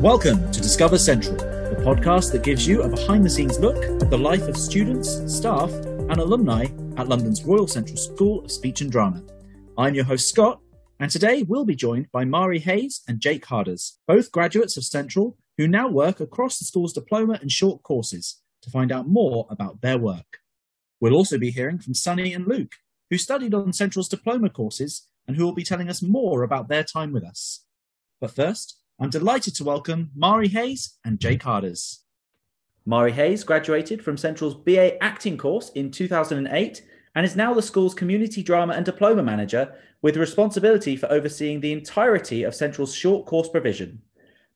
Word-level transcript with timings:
Welcome 0.00 0.52
to 0.52 0.60
Discover 0.60 0.98
Central, 0.98 1.36
the 1.36 1.82
podcast 1.82 2.30
that 2.32 2.42
gives 2.42 2.68
you 2.68 2.82
a 2.82 2.88
behind 2.88 3.24
the 3.24 3.30
scenes 3.30 3.58
look 3.58 3.82
at 3.82 4.10
the 4.10 4.18
life 4.18 4.42
of 4.42 4.54
students, 4.54 5.22
staff, 5.34 5.72
and 5.72 6.18
alumni 6.18 6.66
at 6.98 7.08
London's 7.08 7.42
Royal 7.44 7.66
Central 7.66 7.96
School 7.96 8.44
of 8.44 8.52
Speech 8.52 8.82
and 8.82 8.92
Drama. 8.92 9.24
I'm 9.78 9.94
your 9.94 10.04
host, 10.04 10.28
Scott, 10.28 10.60
and 11.00 11.10
today 11.10 11.44
we'll 11.44 11.64
be 11.64 11.74
joined 11.74 12.12
by 12.12 12.26
Mari 12.26 12.58
Hayes 12.58 13.00
and 13.08 13.20
Jake 13.20 13.46
Harders, 13.46 13.98
both 14.06 14.30
graduates 14.30 14.76
of 14.76 14.84
Central 14.84 15.38
who 15.56 15.66
now 15.66 15.88
work 15.88 16.20
across 16.20 16.58
the 16.58 16.66
school's 16.66 16.92
diploma 16.92 17.38
and 17.40 17.50
short 17.50 17.82
courses 17.82 18.42
to 18.60 18.70
find 18.70 18.92
out 18.92 19.08
more 19.08 19.46
about 19.48 19.80
their 19.80 19.96
work. 19.96 20.40
We'll 21.00 21.14
also 21.14 21.38
be 21.38 21.50
hearing 21.50 21.78
from 21.78 21.94
Sunny 21.94 22.34
and 22.34 22.46
Luke, 22.46 22.74
who 23.08 23.16
studied 23.16 23.54
on 23.54 23.72
Central's 23.72 24.08
diploma 24.08 24.50
courses 24.50 25.08
and 25.26 25.38
who 25.38 25.44
will 25.46 25.54
be 25.54 25.64
telling 25.64 25.88
us 25.88 26.02
more 26.02 26.42
about 26.42 26.68
their 26.68 26.84
time 26.84 27.14
with 27.14 27.24
us. 27.24 27.64
But 28.20 28.34
first, 28.36 28.78
I'm 28.98 29.10
delighted 29.10 29.54
to 29.56 29.64
welcome 29.64 30.10
Mari 30.14 30.48
Hayes 30.48 30.96
and 31.04 31.20
Jake 31.20 31.42
Harders. 31.42 32.04
Mari 32.86 33.12
Hayes 33.12 33.44
graduated 33.44 34.02
from 34.02 34.16
Central's 34.16 34.54
BA 34.54 35.02
acting 35.04 35.36
course 35.36 35.68
in 35.74 35.90
2008 35.90 36.82
and 37.14 37.26
is 37.26 37.36
now 37.36 37.52
the 37.52 37.60
school's 37.60 37.92
community 37.92 38.42
drama 38.42 38.72
and 38.72 38.86
diploma 38.86 39.22
manager 39.22 39.74
with 40.00 40.16
responsibility 40.16 40.96
for 40.96 41.12
overseeing 41.12 41.60
the 41.60 41.72
entirety 41.72 42.42
of 42.42 42.54
Central's 42.54 42.94
short 42.94 43.26
course 43.26 43.50
provision. 43.50 44.00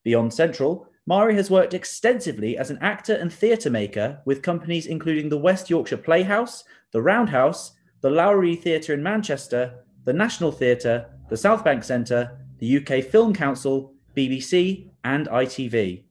Beyond 0.04 0.32
Central, 0.32 0.88
Mari 1.06 1.34
has 1.34 1.50
worked 1.50 1.74
extensively 1.74 2.56
as 2.56 2.70
an 2.70 2.78
actor 2.80 3.16
and 3.16 3.30
theatre 3.30 3.68
maker 3.68 4.22
with 4.24 4.40
companies 4.40 4.86
including 4.86 5.28
the 5.28 5.36
West 5.36 5.68
Yorkshire 5.68 5.98
Playhouse, 5.98 6.64
the 6.92 7.02
Roundhouse, 7.02 7.72
the 8.00 8.08
Lowry 8.08 8.56
Theatre 8.56 8.94
in 8.94 9.02
Manchester, 9.02 9.84
the 10.06 10.14
National 10.14 10.50
Theatre, 10.50 11.10
the 11.28 11.36
South 11.36 11.62
Bank 11.62 11.84
Centre, 11.84 12.38
the 12.58 12.78
UK 12.78 13.04
Film 13.04 13.34
Council, 13.34 13.92
BBC, 14.16 14.88
and 15.04 15.28
ITV. 15.28 16.04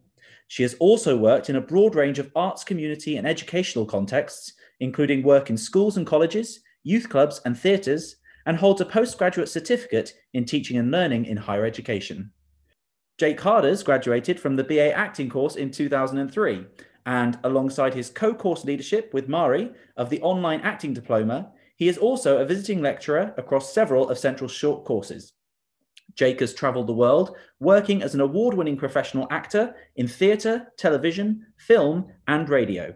She 0.47 0.63
has 0.63 0.75
also 0.79 1.15
worked 1.15 1.49
in 1.49 1.55
a 1.55 1.61
broad 1.61 1.95
range 1.95 2.19
of 2.19 2.31
arts, 2.35 2.63
community, 2.63 3.17
and 3.17 3.27
educational 3.27 3.85
contexts, 3.85 4.53
including 4.79 5.21
work 5.23 5.49
in 5.49 5.57
schools 5.57 5.97
and 5.97 6.07
colleges, 6.07 6.61
youth 6.83 7.09
clubs, 7.09 7.41
and 7.45 7.57
theatres, 7.57 8.15
and 8.45 8.57
holds 8.57 8.81
a 8.81 8.85
postgraduate 8.85 9.49
certificate 9.49 10.13
in 10.33 10.45
teaching 10.45 10.77
and 10.77 10.89
learning 10.91 11.25
in 11.25 11.37
higher 11.37 11.65
education. 11.65 12.31
Jake 13.19 13.39
Harders 13.39 13.83
graduated 13.83 14.39
from 14.39 14.55
the 14.55 14.63
BA 14.63 14.91
acting 14.93 15.29
course 15.29 15.55
in 15.55 15.69
2003, 15.69 16.65
and 17.05 17.37
alongside 17.43 17.93
his 17.93 18.09
co 18.09 18.33
course 18.33 18.63
leadership 18.63 19.13
with 19.13 19.27
Mari 19.27 19.71
of 19.97 20.09
the 20.09 20.21
online 20.21 20.61
acting 20.61 20.93
diploma, 20.93 21.51
he 21.75 21.87
is 21.87 21.97
also 21.97 22.37
a 22.37 22.45
visiting 22.45 22.81
lecturer 22.81 23.33
across 23.37 23.73
several 23.73 24.09
of 24.09 24.17
Central's 24.17 24.51
short 24.51 24.83
courses. 24.85 25.33
Jake 26.19 26.41
has 26.41 26.53
travelled 26.53 26.87
the 26.87 26.93
world, 26.93 27.37
working 27.61 28.03
as 28.03 28.13
an 28.13 28.19
award 28.19 28.53
winning 28.53 28.75
professional 28.75 29.25
actor 29.31 29.73
in 29.95 30.05
theatre, 30.05 30.67
television, 30.75 31.45
film, 31.55 32.11
and 32.27 32.49
radio. 32.49 32.93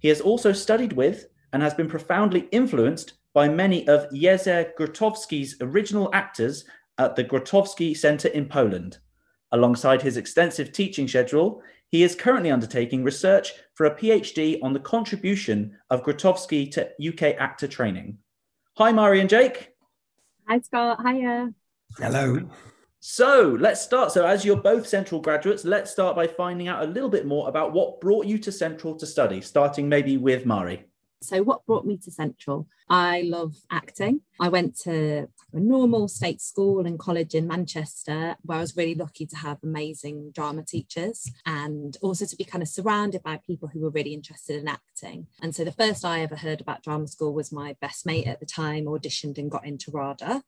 He 0.00 0.08
has 0.08 0.20
also 0.20 0.50
studied 0.50 0.92
with 0.92 1.28
and 1.52 1.62
has 1.62 1.74
been 1.74 1.86
profoundly 1.86 2.48
influenced 2.50 3.12
by 3.34 3.48
many 3.48 3.86
of 3.86 4.10
Jerzy 4.10 4.74
Grotowski's 4.76 5.54
original 5.60 6.10
actors 6.12 6.64
at 6.98 7.14
the 7.14 7.22
Grotowski 7.22 7.96
Centre 7.96 8.30
in 8.30 8.46
Poland. 8.46 8.98
Alongside 9.52 10.02
his 10.02 10.16
extensive 10.16 10.72
teaching 10.72 11.06
schedule, 11.06 11.62
he 11.92 12.02
is 12.02 12.16
currently 12.16 12.50
undertaking 12.50 13.04
research 13.04 13.52
for 13.74 13.86
a 13.86 13.94
PhD 13.94 14.58
on 14.60 14.72
the 14.72 14.80
contribution 14.80 15.78
of 15.90 16.02
Grotowski 16.02 16.68
to 16.72 16.90
UK 16.98 17.36
actor 17.38 17.68
training. 17.68 18.18
Hi, 18.76 18.90
Mari 18.90 19.20
and 19.20 19.30
Jake. 19.30 19.70
Hi, 20.48 20.58
Scott. 20.58 20.98
Hiya. 21.06 21.54
Hello. 21.98 22.40
So 23.00 23.56
let's 23.60 23.80
start. 23.80 24.12
So, 24.12 24.26
as 24.26 24.44
you're 24.44 24.56
both 24.56 24.86
Central 24.86 25.20
graduates, 25.20 25.64
let's 25.64 25.90
start 25.90 26.16
by 26.16 26.26
finding 26.26 26.68
out 26.68 26.82
a 26.82 26.86
little 26.86 27.08
bit 27.08 27.26
more 27.26 27.48
about 27.48 27.72
what 27.72 28.00
brought 28.00 28.26
you 28.26 28.38
to 28.38 28.50
Central 28.50 28.96
to 28.96 29.06
study, 29.06 29.40
starting 29.40 29.88
maybe 29.88 30.16
with 30.16 30.44
Mari. 30.44 30.86
So, 31.26 31.42
what 31.42 31.66
brought 31.66 31.84
me 31.84 31.96
to 31.98 32.10
Central? 32.10 32.68
I 32.88 33.22
love 33.22 33.56
acting. 33.70 34.20
I 34.38 34.48
went 34.48 34.78
to 34.80 35.28
a 35.52 35.58
normal 35.58 36.06
state 36.08 36.40
school 36.40 36.86
and 36.86 36.98
college 36.98 37.34
in 37.34 37.48
Manchester, 37.48 38.36
where 38.42 38.58
I 38.58 38.60
was 38.60 38.76
really 38.76 38.94
lucky 38.94 39.26
to 39.26 39.36
have 39.36 39.58
amazing 39.62 40.30
drama 40.32 40.62
teachers 40.62 41.28
and 41.44 41.96
also 42.00 42.26
to 42.26 42.36
be 42.36 42.44
kind 42.44 42.62
of 42.62 42.68
surrounded 42.68 43.22
by 43.22 43.40
people 43.44 43.68
who 43.68 43.80
were 43.80 43.90
really 43.90 44.14
interested 44.14 44.60
in 44.60 44.68
acting. 44.68 45.26
And 45.42 45.54
so, 45.54 45.64
the 45.64 45.72
first 45.72 46.04
I 46.04 46.20
ever 46.20 46.36
heard 46.36 46.60
about 46.60 46.82
drama 46.82 47.08
school 47.08 47.34
was 47.34 47.52
my 47.52 47.76
best 47.80 48.06
mate 48.06 48.26
at 48.26 48.40
the 48.40 48.46
time 48.46 48.84
auditioned 48.84 49.38
and 49.38 49.50
got 49.50 49.66
into 49.66 49.90
RADA. 49.90 50.42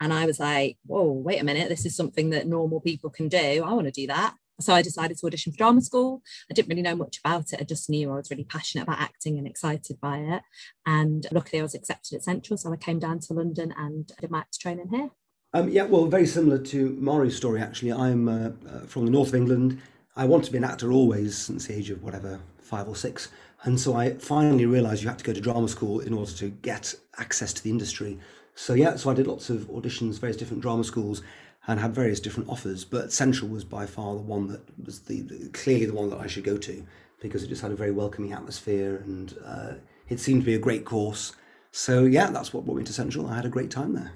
And 0.00 0.12
I 0.12 0.26
was 0.26 0.40
like, 0.40 0.78
whoa, 0.86 1.10
wait 1.10 1.40
a 1.40 1.44
minute, 1.44 1.68
this 1.68 1.86
is 1.86 1.96
something 1.96 2.30
that 2.30 2.46
normal 2.48 2.80
people 2.80 3.10
can 3.10 3.28
do. 3.28 3.62
I 3.64 3.72
want 3.72 3.86
to 3.86 3.92
do 3.92 4.08
that. 4.08 4.34
So 4.60 4.72
I 4.72 4.82
decided 4.82 5.18
to 5.18 5.26
audition 5.26 5.52
for 5.52 5.58
drama 5.58 5.80
school. 5.80 6.22
I 6.50 6.54
didn't 6.54 6.68
really 6.68 6.82
know 6.82 6.96
much 6.96 7.18
about 7.24 7.52
it. 7.52 7.60
I 7.60 7.64
just 7.64 7.90
knew 7.90 8.12
I 8.12 8.16
was 8.16 8.30
really 8.30 8.44
passionate 8.44 8.84
about 8.84 9.00
acting 9.00 9.38
and 9.38 9.46
excited 9.46 10.00
by 10.00 10.18
it. 10.18 10.42
And 10.86 11.26
luckily, 11.32 11.60
I 11.60 11.62
was 11.62 11.74
accepted 11.74 12.16
at 12.16 12.24
Central. 12.24 12.56
So 12.56 12.72
I 12.72 12.76
came 12.76 12.98
down 12.98 13.18
to 13.20 13.32
London 13.32 13.74
and 13.76 14.10
did 14.20 14.30
my 14.30 14.44
training 14.60 14.88
here. 14.90 15.10
Um, 15.52 15.68
yeah, 15.68 15.84
well, 15.84 16.06
very 16.06 16.26
similar 16.26 16.58
to 16.58 16.96
Mari's 17.00 17.36
story, 17.36 17.60
actually. 17.60 17.92
I'm 17.92 18.28
uh, 18.28 18.50
uh, 18.68 18.80
from 18.86 19.04
the 19.04 19.10
north 19.10 19.28
of 19.28 19.36
England. 19.36 19.80
I 20.16 20.24
wanted 20.24 20.46
to 20.46 20.52
be 20.52 20.58
an 20.58 20.64
actor 20.64 20.92
always 20.92 21.36
since 21.36 21.66
the 21.66 21.74
age 21.74 21.90
of 21.90 22.02
whatever, 22.02 22.40
five 22.60 22.88
or 22.88 22.96
six. 22.96 23.28
And 23.64 23.80
so 23.80 23.94
I 23.96 24.14
finally 24.14 24.66
realised 24.66 25.02
you 25.02 25.08
had 25.08 25.18
to 25.18 25.24
go 25.24 25.32
to 25.32 25.40
drama 25.40 25.68
school 25.68 26.00
in 26.00 26.12
order 26.12 26.32
to 26.32 26.50
get 26.50 26.94
access 27.18 27.52
to 27.54 27.62
the 27.62 27.70
industry. 27.70 28.18
So, 28.54 28.74
yeah, 28.74 28.96
so 28.96 29.10
I 29.10 29.14
did 29.14 29.26
lots 29.26 29.50
of 29.50 29.68
auditions, 29.68 30.20
various 30.20 30.36
different 30.36 30.62
drama 30.62 30.84
schools 30.84 31.22
and 31.66 31.80
had 31.80 31.94
various 31.94 32.20
different 32.20 32.48
offers, 32.48 32.84
but 32.84 33.12
Central 33.12 33.48
was 33.48 33.64
by 33.64 33.86
far 33.86 34.14
the 34.14 34.20
one 34.20 34.48
that 34.48 34.62
was 34.84 35.00
the, 35.00 35.22
the 35.22 35.48
clearly 35.50 35.86
the 35.86 35.94
one 35.94 36.10
that 36.10 36.20
I 36.20 36.26
should 36.26 36.44
go 36.44 36.58
to 36.58 36.84
because 37.20 37.42
it 37.42 37.48
just 37.48 37.62
had 37.62 37.70
a 37.70 37.76
very 37.76 37.90
welcoming 37.90 38.32
atmosphere 38.32 38.96
and 39.04 39.38
uh, 39.44 39.72
it 40.08 40.20
seemed 40.20 40.42
to 40.42 40.46
be 40.46 40.54
a 40.54 40.58
great 40.58 40.84
course. 40.84 41.32
So 41.72 42.04
yeah, 42.04 42.30
that's 42.30 42.52
what 42.52 42.64
brought 42.64 42.76
me 42.76 42.84
to 42.84 42.92
Central. 42.92 43.26
I 43.26 43.36
had 43.36 43.46
a 43.46 43.50
great 43.50 43.70
time 43.70 43.94
there. 43.94 44.12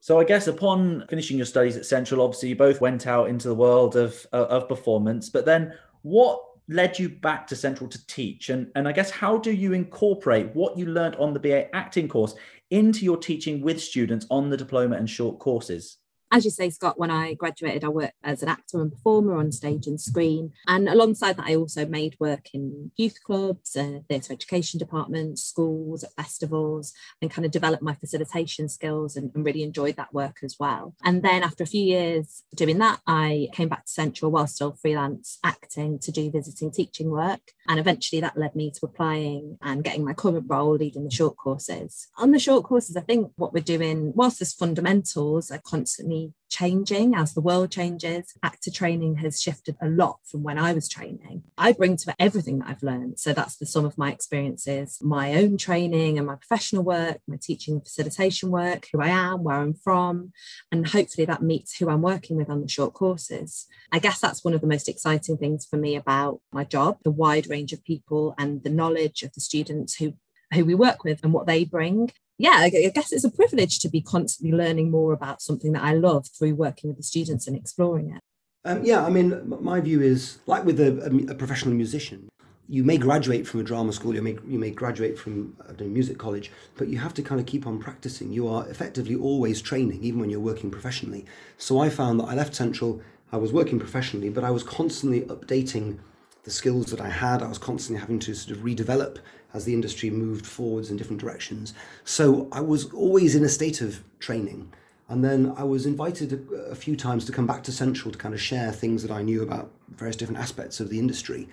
So 0.00 0.20
I 0.20 0.24
guess 0.24 0.46
upon 0.46 1.06
finishing 1.08 1.38
your 1.38 1.46
studies 1.46 1.78
at 1.78 1.86
Central, 1.86 2.20
obviously 2.20 2.50
you 2.50 2.56
both 2.56 2.82
went 2.82 3.06
out 3.06 3.30
into 3.30 3.48
the 3.48 3.54
world 3.54 3.96
of 3.96 4.26
of 4.32 4.68
performance. 4.68 5.30
But 5.30 5.46
then, 5.46 5.72
what 6.02 6.42
led 6.68 6.98
you 6.98 7.08
back 7.08 7.46
to 7.46 7.56
Central 7.56 7.88
to 7.88 8.06
teach? 8.06 8.50
And 8.50 8.70
and 8.76 8.86
I 8.86 8.92
guess 8.92 9.10
how 9.10 9.38
do 9.38 9.50
you 9.50 9.72
incorporate 9.72 10.54
what 10.54 10.76
you 10.76 10.84
learned 10.84 11.16
on 11.16 11.32
the 11.32 11.40
BA 11.40 11.74
acting 11.74 12.06
course 12.06 12.34
into 12.70 13.06
your 13.06 13.16
teaching 13.16 13.62
with 13.62 13.80
students 13.80 14.26
on 14.30 14.50
the 14.50 14.58
diploma 14.58 14.96
and 14.96 15.08
short 15.08 15.38
courses? 15.38 15.96
As 16.32 16.44
you 16.44 16.50
say, 16.50 16.70
Scott, 16.70 16.98
when 16.98 17.10
I 17.10 17.34
graduated, 17.34 17.84
I 17.84 17.88
worked 17.88 18.14
as 18.22 18.42
an 18.42 18.48
actor 18.48 18.80
and 18.80 18.90
performer 18.90 19.36
on 19.36 19.52
stage 19.52 19.86
and 19.86 20.00
screen. 20.00 20.52
And 20.66 20.88
alongside 20.88 21.36
that, 21.36 21.46
I 21.46 21.54
also 21.54 21.86
made 21.86 22.16
work 22.18 22.48
in 22.52 22.90
youth 22.96 23.22
clubs, 23.22 23.76
uh, 23.76 24.00
theatre 24.08 24.32
education 24.32 24.78
departments, 24.78 25.44
schools, 25.44 26.02
at 26.02 26.12
festivals, 26.12 26.92
and 27.22 27.30
kind 27.30 27.44
of 27.44 27.52
developed 27.52 27.82
my 27.82 27.94
facilitation 27.94 28.68
skills 28.68 29.16
and, 29.16 29.30
and, 29.34 29.44
really 29.44 29.62
enjoyed 29.62 29.96
that 29.96 30.12
work 30.14 30.38
as 30.42 30.56
well. 30.58 30.94
And 31.04 31.22
then 31.22 31.42
after 31.42 31.62
a 31.62 31.66
few 31.66 31.84
years 31.84 32.42
doing 32.54 32.78
that, 32.78 33.00
I 33.06 33.48
came 33.52 33.68
back 33.68 33.84
to 33.84 33.92
Central 33.92 34.30
while 34.30 34.46
still 34.46 34.72
freelance 34.72 35.38
acting 35.44 35.98
to 36.00 36.10
do 36.10 36.30
visiting 36.30 36.70
teaching 36.70 37.10
work. 37.10 37.52
And 37.68 37.78
eventually 37.78 38.22
that 38.22 38.38
led 38.38 38.56
me 38.56 38.70
to 38.70 38.80
applying 38.86 39.58
and 39.62 39.84
getting 39.84 40.04
my 40.04 40.14
current 40.14 40.46
role 40.48 40.74
leading 40.76 41.04
the 41.04 41.10
short 41.10 41.36
courses. 41.36 42.08
On 42.16 42.30
the 42.30 42.38
short 42.38 42.64
courses, 42.64 42.96
I 42.96 43.02
think 43.02 43.32
what 43.36 43.52
we're 43.52 43.62
doing, 43.62 44.12
whilst 44.14 44.38
there's 44.38 44.54
fundamentals, 44.54 45.50
are 45.50 45.60
constantly 45.62 46.23
changing 46.50 47.14
as 47.14 47.34
the 47.34 47.40
world 47.40 47.70
changes. 47.70 48.32
Actor 48.42 48.70
training 48.70 49.16
has 49.16 49.40
shifted 49.40 49.76
a 49.82 49.88
lot 49.88 50.18
from 50.24 50.42
when 50.44 50.56
I 50.56 50.72
was 50.72 50.88
training. 50.88 51.42
I 51.58 51.72
bring 51.72 51.96
to 51.96 52.10
it 52.10 52.16
everything 52.18 52.60
that 52.60 52.68
I've 52.68 52.82
learned. 52.82 53.18
So 53.18 53.32
that's 53.32 53.56
the 53.56 53.66
sum 53.66 53.84
of 53.84 53.98
my 53.98 54.12
experiences, 54.12 54.98
my 55.02 55.34
own 55.34 55.56
training 55.56 56.16
and 56.16 56.26
my 56.26 56.36
professional 56.36 56.84
work, 56.84 57.18
my 57.26 57.38
teaching 57.40 57.74
and 57.74 57.82
facilitation 57.82 58.50
work, 58.50 58.86
who 58.92 59.00
I 59.00 59.08
am, 59.08 59.42
where 59.42 59.56
I'm 59.56 59.74
from, 59.74 60.32
and 60.70 60.86
hopefully 60.86 61.24
that 61.24 61.42
meets 61.42 61.76
who 61.76 61.90
I'm 61.90 62.02
working 62.02 62.36
with 62.36 62.48
on 62.48 62.60
the 62.60 62.68
short 62.68 62.94
courses. 62.94 63.66
I 63.90 63.98
guess 63.98 64.20
that's 64.20 64.44
one 64.44 64.54
of 64.54 64.60
the 64.60 64.66
most 64.68 64.88
exciting 64.88 65.36
things 65.36 65.66
for 65.66 65.76
me 65.76 65.96
about 65.96 66.40
my 66.52 66.64
job, 66.64 66.98
the 67.02 67.10
wide 67.10 67.48
range 67.48 67.72
of 67.72 67.84
people 67.84 68.34
and 68.38 68.62
the 68.62 68.70
knowledge 68.70 69.22
of 69.22 69.32
the 69.32 69.40
students 69.40 69.96
who 69.96 70.14
who 70.52 70.64
we 70.64 70.74
work 70.74 71.02
with 71.02 71.18
and 71.24 71.32
what 71.32 71.46
they 71.46 71.64
bring 71.64 72.10
yeah, 72.38 72.56
I 72.62 72.68
guess 72.94 73.12
it's 73.12 73.24
a 73.24 73.30
privilege 73.30 73.78
to 73.80 73.88
be 73.88 74.00
constantly 74.00 74.56
learning 74.56 74.90
more 74.90 75.12
about 75.12 75.40
something 75.40 75.72
that 75.72 75.82
I 75.82 75.92
love 75.94 76.26
through 76.36 76.54
working 76.54 76.90
with 76.90 76.96
the 76.96 77.02
students 77.02 77.46
and 77.46 77.56
exploring 77.56 78.10
it. 78.10 78.20
Um, 78.64 78.82
yeah, 78.82 79.04
I 79.04 79.10
mean, 79.10 79.42
my 79.60 79.80
view 79.80 80.00
is 80.00 80.38
like 80.46 80.64
with 80.64 80.80
a, 80.80 81.26
a, 81.30 81.34
professional 81.34 81.74
musician, 81.74 82.28
you 82.66 82.82
may 82.82 82.96
graduate 82.96 83.46
from 83.46 83.60
a 83.60 83.62
drama 83.62 83.92
school, 83.92 84.14
you 84.14 84.22
may, 84.22 84.38
you 84.46 84.58
may 84.58 84.70
graduate 84.70 85.18
from 85.18 85.54
a 85.68 85.82
music 85.82 86.16
college, 86.16 86.50
but 86.76 86.88
you 86.88 86.96
have 86.96 87.12
to 87.14 87.22
kind 87.22 87.38
of 87.38 87.46
keep 87.46 87.66
on 87.66 87.78
practicing. 87.78 88.32
You 88.32 88.48
are 88.48 88.66
effectively 88.68 89.14
always 89.14 89.60
training, 89.60 90.02
even 90.02 90.18
when 90.18 90.30
you're 90.30 90.40
working 90.40 90.70
professionally. 90.70 91.26
So 91.58 91.78
I 91.78 91.90
found 91.90 92.18
that 92.20 92.24
I 92.24 92.34
left 92.34 92.54
Central, 92.54 93.02
I 93.32 93.36
was 93.36 93.52
working 93.52 93.78
professionally, 93.78 94.30
but 94.30 94.44
I 94.44 94.50
was 94.50 94.62
constantly 94.62 95.22
updating 95.22 95.98
the 96.44 96.50
skills 96.50 96.86
that 96.86 97.00
I 97.00 97.10
had. 97.10 97.42
I 97.42 97.48
was 97.48 97.58
constantly 97.58 98.00
having 98.00 98.18
to 98.20 98.34
sort 98.34 98.56
of 98.56 98.64
redevelop 98.64 99.18
as 99.54 99.64
the 99.64 99.72
industry 99.72 100.10
moved 100.10 100.44
forwards 100.44 100.90
in 100.90 100.96
different 100.96 101.20
directions. 101.20 101.72
So 102.04 102.48
I 102.52 102.60
was 102.60 102.92
always 102.92 103.34
in 103.34 103.44
a 103.44 103.48
state 103.48 103.80
of 103.80 104.02
training. 104.18 104.72
And 105.08 105.24
then 105.24 105.54
I 105.56 105.62
was 105.62 105.86
invited 105.86 106.32
a, 106.32 106.54
a, 106.72 106.74
few 106.74 106.96
times 106.96 107.24
to 107.26 107.32
come 107.32 107.46
back 107.46 107.62
to 107.64 107.72
Central 107.72 108.10
to 108.10 108.18
kind 108.18 108.34
of 108.34 108.40
share 108.40 108.72
things 108.72 109.02
that 109.02 109.10
I 109.10 109.22
knew 109.22 109.42
about 109.42 109.70
various 109.90 110.16
different 110.16 110.40
aspects 110.40 110.80
of 110.80 110.88
the 110.88 110.98
industry. 110.98 111.48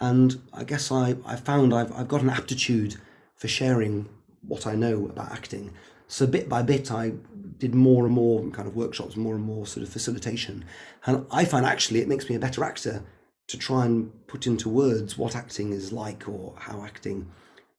And 0.00 0.40
I 0.52 0.64
guess 0.64 0.90
I, 0.90 1.14
I 1.24 1.36
found 1.36 1.72
I've, 1.72 1.92
I've 1.92 2.08
got 2.08 2.22
an 2.22 2.30
aptitude 2.30 2.96
for 3.36 3.46
sharing 3.46 4.08
what 4.48 4.66
I 4.66 4.74
know 4.74 5.06
about 5.06 5.32
acting. 5.32 5.72
So 6.08 6.26
bit 6.26 6.48
by 6.48 6.62
bit, 6.62 6.90
I 6.90 7.12
did 7.58 7.74
more 7.74 8.04
and 8.04 8.14
more 8.14 8.42
kind 8.50 8.66
of 8.66 8.74
workshops, 8.74 9.16
more 9.16 9.34
and 9.34 9.44
more 9.44 9.66
sort 9.66 9.86
of 9.86 9.92
facilitation. 9.92 10.64
And 11.06 11.26
I 11.30 11.44
find 11.44 11.64
actually 11.64 12.00
it 12.00 12.08
makes 12.08 12.28
me 12.28 12.36
a 12.36 12.40
better 12.40 12.64
actor 12.64 13.02
to 13.46 13.58
try 13.58 13.84
and 13.84 14.26
put 14.26 14.46
into 14.46 14.68
words 14.68 15.18
what 15.18 15.36
acting 15.36 15.72
is 15.72 15.92
like 15.92 16.28
or 16.28 16.54
how 16.56 16.82
acting 16.82 17.30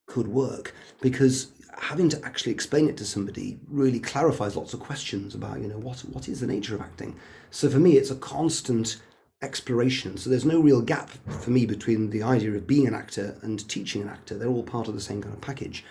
could 0.06 0.28
work 0.28 0.74
because 1.02 1.52
having 1.78 2.10
to 2.10 2.26
actually 2.26 2.52
explain 2.52 2.88
it 2.88 2.98
to 2.98 3.06
somebody 3.06 3.58
really 3.68 4.00
clarifies 4.00 4.56
lots 4.56 4.74
of 4.74 4.80
questions 4.80 5.36
about 5.36 5.60
you 5.60 5.68
know 5.68 5.78
what 5.78 6.00
what 6.00 6.28
is 6.28 6.40
the 6.40 6.48
nature 6.48 6.76
of 6.76 6.82
acting. 6.82 7.16
So 7.52 7.70
for 7.70 7.80
me 7.80 7.98
it's 7.98 8.12
a 8.12 8.16
constant 8.16 9.02
exploration. 9.42 10.18
So 10.18 10.30
there's 10.30 10.46
no 10.46 10.60
real 10.60 10.82
gap 10.82 11.10
for 11.40 11.52
me 11.52 11.66
between 11.66 12.10
the 12.10 12.24
idea 12.24 12.52
of 12.52 12.66
being 12.66 12.88
an 12.88 12.96
actor 12.96 13.38
and 13.42 13.68
teaching 13.70 14.02
an 14.02 14.10
actor. 14.10 14.38
They're 14.38 14.48
all 14.48 14.64
part 14.64 14.88
of 14.88 14.94
the 14.94 15.02
same 15.02 15.22
kind 15.22 15.34
of 15.34 15.42
package. 15.42 15.84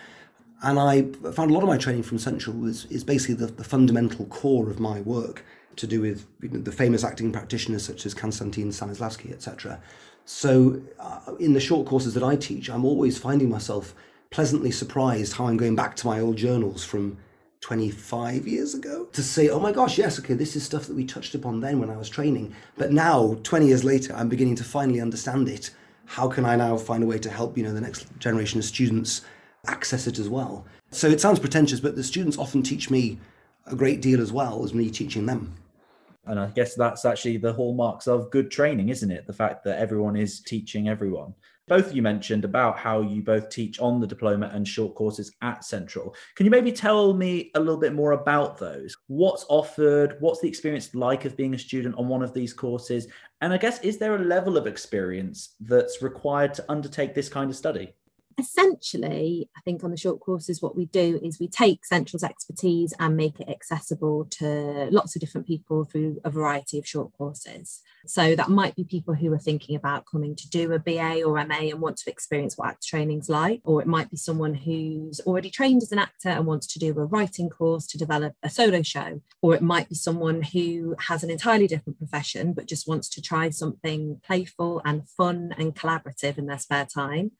And 0.61 0.79
i 0.79 1.03
found 1.31 1.51
a 1.51 1.53
lot 1.53 1.63
of 1.63 1.69
my 1.69 1.77
training 1.77 2.03
from 2.03 2.17
central 2.17 2.65
is, 2.65 2.85
is 2.85 3.03
basically 3.03 3.35
the, 3.35 3.47
the 3.47 3.63
fundamental 3.63 4.25
core 4.25 4.69
of 4.69 4.79
my 4.79 5.01
work 5.01 5.43
to 5.75 5.85
do 5.85 6.01
with 6.01 6.25
you 6.41 6.49
know, 6.49 6.59
the 6.59 6.71
famous 6.71 7.03
acting 7.03 7.31
practitioners 7.31 7.85
such 7.85 8.05
as 8.05 8.13
Konstantin 8.13 8.69
Stanislavski, 8.69 9.31
etc. 9.31 9.79
So, 10.25 10.81
uh, 10.99 11.35
in 11.39 11.53
the 11.53 11.59
short 11.59 11.87
courses 11.87 12.15
that 12.15 12.23
I 12.23 12.35
teach, 12.35 12.69
I'm 12.69 12.83
always 12.83 13.17
finding 13.17 13.49
myself 13.49 13.93
pleasantly 14.31 14.71
surprised 14.71 15.33
how 15.33 15.47
I'm 15.47 15.55
going 15.55 15.75
back 15.75 15.95
to 15.97 16.07
my 16.07 16.19
old 16.19 16.35
journals 16.35 16.83
from 16.83 17.17
25 17.61 18.47
years 18.47 18.73
ago 18.73 19.05
to 19.13 19.23
say, 19.23 19.49
oh 19.49 19.59
my 19.59 19.71
gosh, 19.71 19.97
yes, 19.97 20.19
okay, 20.19 20.33
this 20.33 20.55
is 20.55 20.63
stuff 20.63 20.87
that 20.87 20.95
we 20.95 21.05
touched 21.05 21.35
upon 21.35 21.59
then 21.59 21.79
when 21.79 21.89
I 21.89 21.97
was 21.97 22.09
training. 22.09 22.55
But 22.77 22.91
now, 22.91 23.37
20 23.43 23.67
years 23.67 23.83
later, 23.83 24.13
I'm 24.15 24.29
beginning 24.29 24.55
to 24.55 24.63
finally 24.63 24.99
understand 24.99 25.47
it. 25.47 25.71
How 26.05 26.27
can 26.27 26.43
I 26.43 26.55
now 26.55 26.77
find 26.77 27.03
a 27.03 27.07
way 27.07 27.17
to 27.19 27.29
help, 27.29 27.57
you 27.57 27.63
know, 27.63 27.73
the 27.73 27.81
next 27.81 28.07
generation 28.19 28.59
of 28.59 28.65
students 28.65 29.21
access 29.67 30.05
it 30.05 30.19
as 30.19 30.29
well? 30.29 30.65
So 30.91 31.07
it 31.07 31.21
sounds 31.21 31.39
pretentious, 31.39 31.79
but 31.79 31.95
the 31.95 32.03
students 32.03 32.37
often 32.37 32.61
teach 32.61 32.89
me 32.89 33.19
a 33.65 33.75
great 33.75 34.01
deal 34.01 34.21
as 34.21 34.31
well 34.31 34.63
as 34.63 34.73
me 34.73 34.89
teaching 34.89 35.25
them. 35.25 35.55
And 36.27 36.39
I 36.39 36.47
guess 36.47 36.75
that's 36.75 37.05
actually 37.05 37.37
the 37.37 37.53
hallmarks 37.53 38.07
of 38.07 38.31
good 38.31 38.51
training, 38.51 38.89
isn't 38.89 39.11
it? 39.11 39.27
The 39.27 39.33
fact 39.33 39.63
that 39.65 39.79
everyone 39.79 40.15
is 40.15 40.41
teaching 40.41 40.89
everyone. 40.89 41.33
Both 41.67 41.87
of 41.87 41.95
you 41.95 42.03
mentioned 42.03 42.45
about 42.45 42.77
how 42.77 43.01
you 43.01 43.23
both 43.23 43.49
teach 43.49 43.79
on 43.79 43.99
the 43.99 44.05
diploma 44.05 44.51
and 44.53 44.67
short 44.67 44.93
courses 44.93 45.31
at 45.41 45.63
Central. 45.63 46.13
Can 46.35 46.45
you 46.45 46.51
maybe 46.51 46.71
tell 46.71 47.13
me 47.15 47.49
a 47.55 47.59
little 47.59 47.79
bit 47.79 47.93
more 47.93 48.11
about 48.11 48.59
those? 48.59 48.95
What's 49.07 49.45
offered? 49.49 50.17
What's 50.19 50.41
the 50.41 50.47
experience 50.47 50.93
like 50.93 51.25
of 51.25 51.35
being 51.35 51.55
a 51.55 51.59
student 51.59 51.95
on 51.97 52.07
one 52.07 52.21
of 52.21 52.33
these 52.33 52.53
courses? 52.53 53.07
And 53.41 53.51
I 53.51 53.57
guess, 53.57 53.79
is 53.79 53.97
there 53.97 54.15
a 54.15 54.19
level 54.19 54.57
of 54.57 54.67
experience 54.67 55.55
that's 55.59 56.03
required 56.03 56.53
to 56.55 56.65
undertake 56.69 57.15
this 57.15 57.29
kind 57.29 57.49
of 57.49 57.55
study? 57.55 57.93
Essentially, 58.37 59.49
I 59.55 59.61
think 59.61 59.83
on 59.83 59.91
the 59.91 59.97
short 59.97 60.19
courses, 60.19 60.61
what 60.61 60.75
we 60.75 60.85
do 60.85 61.19
is 61.23 61.39
we 61.39 61.47
take 61.47 61.85
Central's 61.85 62.23
expertise 62.23 62.93
and 62.99 63.15
make 63.15 63.39
it 63.39 63.49
accessible 63.49 64.25
to 64.31 64.87
lots 64.91 65.15
of 65.15 65.21
different 65.21 65.47
people 65.47 65.85
through 65.85 66.19
a 66.23 66.29
variety 66.29 66.77
of 66.77 66.87
short 66.87 67.11
courses. 67.17 67.81
So 68.07 68.35
that 68.35 68.49
might 68.49 68.75
be 68.75 68.83
people 68.83 69.13
who 69.13 69.33
are 69.33 69.39
thinking 69.39 69.75
about 69.75 70.05
coming 70.05 70.35
to 70.35 70.49
do 70.49 70.73
a 70.73 70.79
BA 70.79 71.23
or 71.23 71.43
MA 71.45 71.69
and 71.69 71.81
want 71.81 71.97
to 71.97 72.11
experience 72.11 72.57
what 72.57 72.67
actor 72.67 72.87
training's 72.87 73.29
like, 73.29 73.61
or 73.63 73.81
it 73.81 73.87
might 73.87 74.11
be 74.11 74.17
someone 74.17 74.53
who's 74.53 75.19
already 75.21 75.49
trained 75.49 75.81
as 75.81 75.91
an 75.91 75.99
actor 75.99 76.29
and 76.29 76.45
wants 76.45 76.67
to 76.67 76.79
do 76.79 76.89
a 76.89 77.05
writing 77.05 77.49
course 77.49 77.87
to 77.87 77.97
develop 77.97 78.33
a 78.43 78.49
solo 78.49 78.81
show, 78.81 79.21
or 79.41 79.55
it 79.55 79.61
might 79.61 79.89
be 79.89 79.95
someone 79.95 80.41
who 80.41 80.95
has 80.99 81.23
an 81.23 81.31
entirely 81.31 81.67
different 81.67 81.97
profession 81.97 82.53
but 82.53 82.67
just 82.67 82.87
wants 82.87 83.09
to 83.09 83.21
try 83.21 83.49
something 83.49 84.19
playful 84.25 84.81
and 84.85 85.07
fun 85.09 85.53
and 85.57 85.75
collaborative 85.75 86.37
in 86.37 86.45
their 86.45 86.59
spare 86.59 86.85
time 86.85 87.31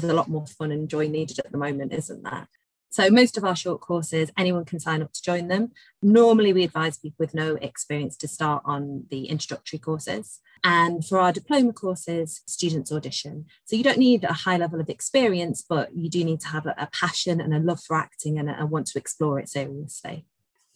there's 0.00 0.12
a 0.12 0.14
lot 0.14 0.28
more 0.28 0.46
fun 0.46 0.72
and 0.72 0.88
joy 0.88 1.08
needed 1.08 1.38
at 1.38 1.50
the 1.50 1.58
moment, 1.58 1.92
isn't 1.92 2.22
there? 2.22 2.48
So 2.90 3.10
most 3.10 3.36
of 3.36 3.44
our 3.44 3.56
short 3.56 3.80
courses, 3.80 4.30
anyone 4.38 4.64
can 4.64 4.80
sign 4.80 5.02
up 5.02 5.12
to 5.12 5.22
join 5.22 5.48
them. 5.48 5.72
Normally 6.02 6.52
we 6.52 6.64
advise 6.64 6.96
people 6.96 7.16
with 7.18 7.34
no 7.34 7.56
experience 7.56 8.16
to 8.18 8.28
start 8.28 8.62
on 8.64 9.04
the 9.10 9.26
introductory 9.26 9.78
courses. 9.78 10.40
And 10.64 11.06
for 11.06 11.18
our 11.18 11.32
diploma 11.32 11.74
courses, 11.74 12.40
students 12.46 12.90
audition. 12.90 13.46
So 13.66 13.76
you 13.76 13.84
don't 13.84 13.98
need 13.98 14.24
a 14.24 14.32
high 14.32 14.56
level 14.56 14.80
of 14.80 14.88
experience, 14.88 15.62
but 15.68 15.94
you 15.94 16.08
do 16.08 16.24
need 16.24 16.40
to 16.40 16.48
have 16.48 16.64
a, 16.64 16.74
a 16.78 16.88
passion 16.92 17.40
and 17.40 17.52
a 17.54 17.58
love 17.58 17.80
for 17.82 17.96
acting 17.96 18.38
and, 18.38 18.48
and 18.48 18.70
want 18.70 18.86
to 18.86 18.98
explore 18.98 19.38
it 19.38 19.48
seriously. 19.48 20.24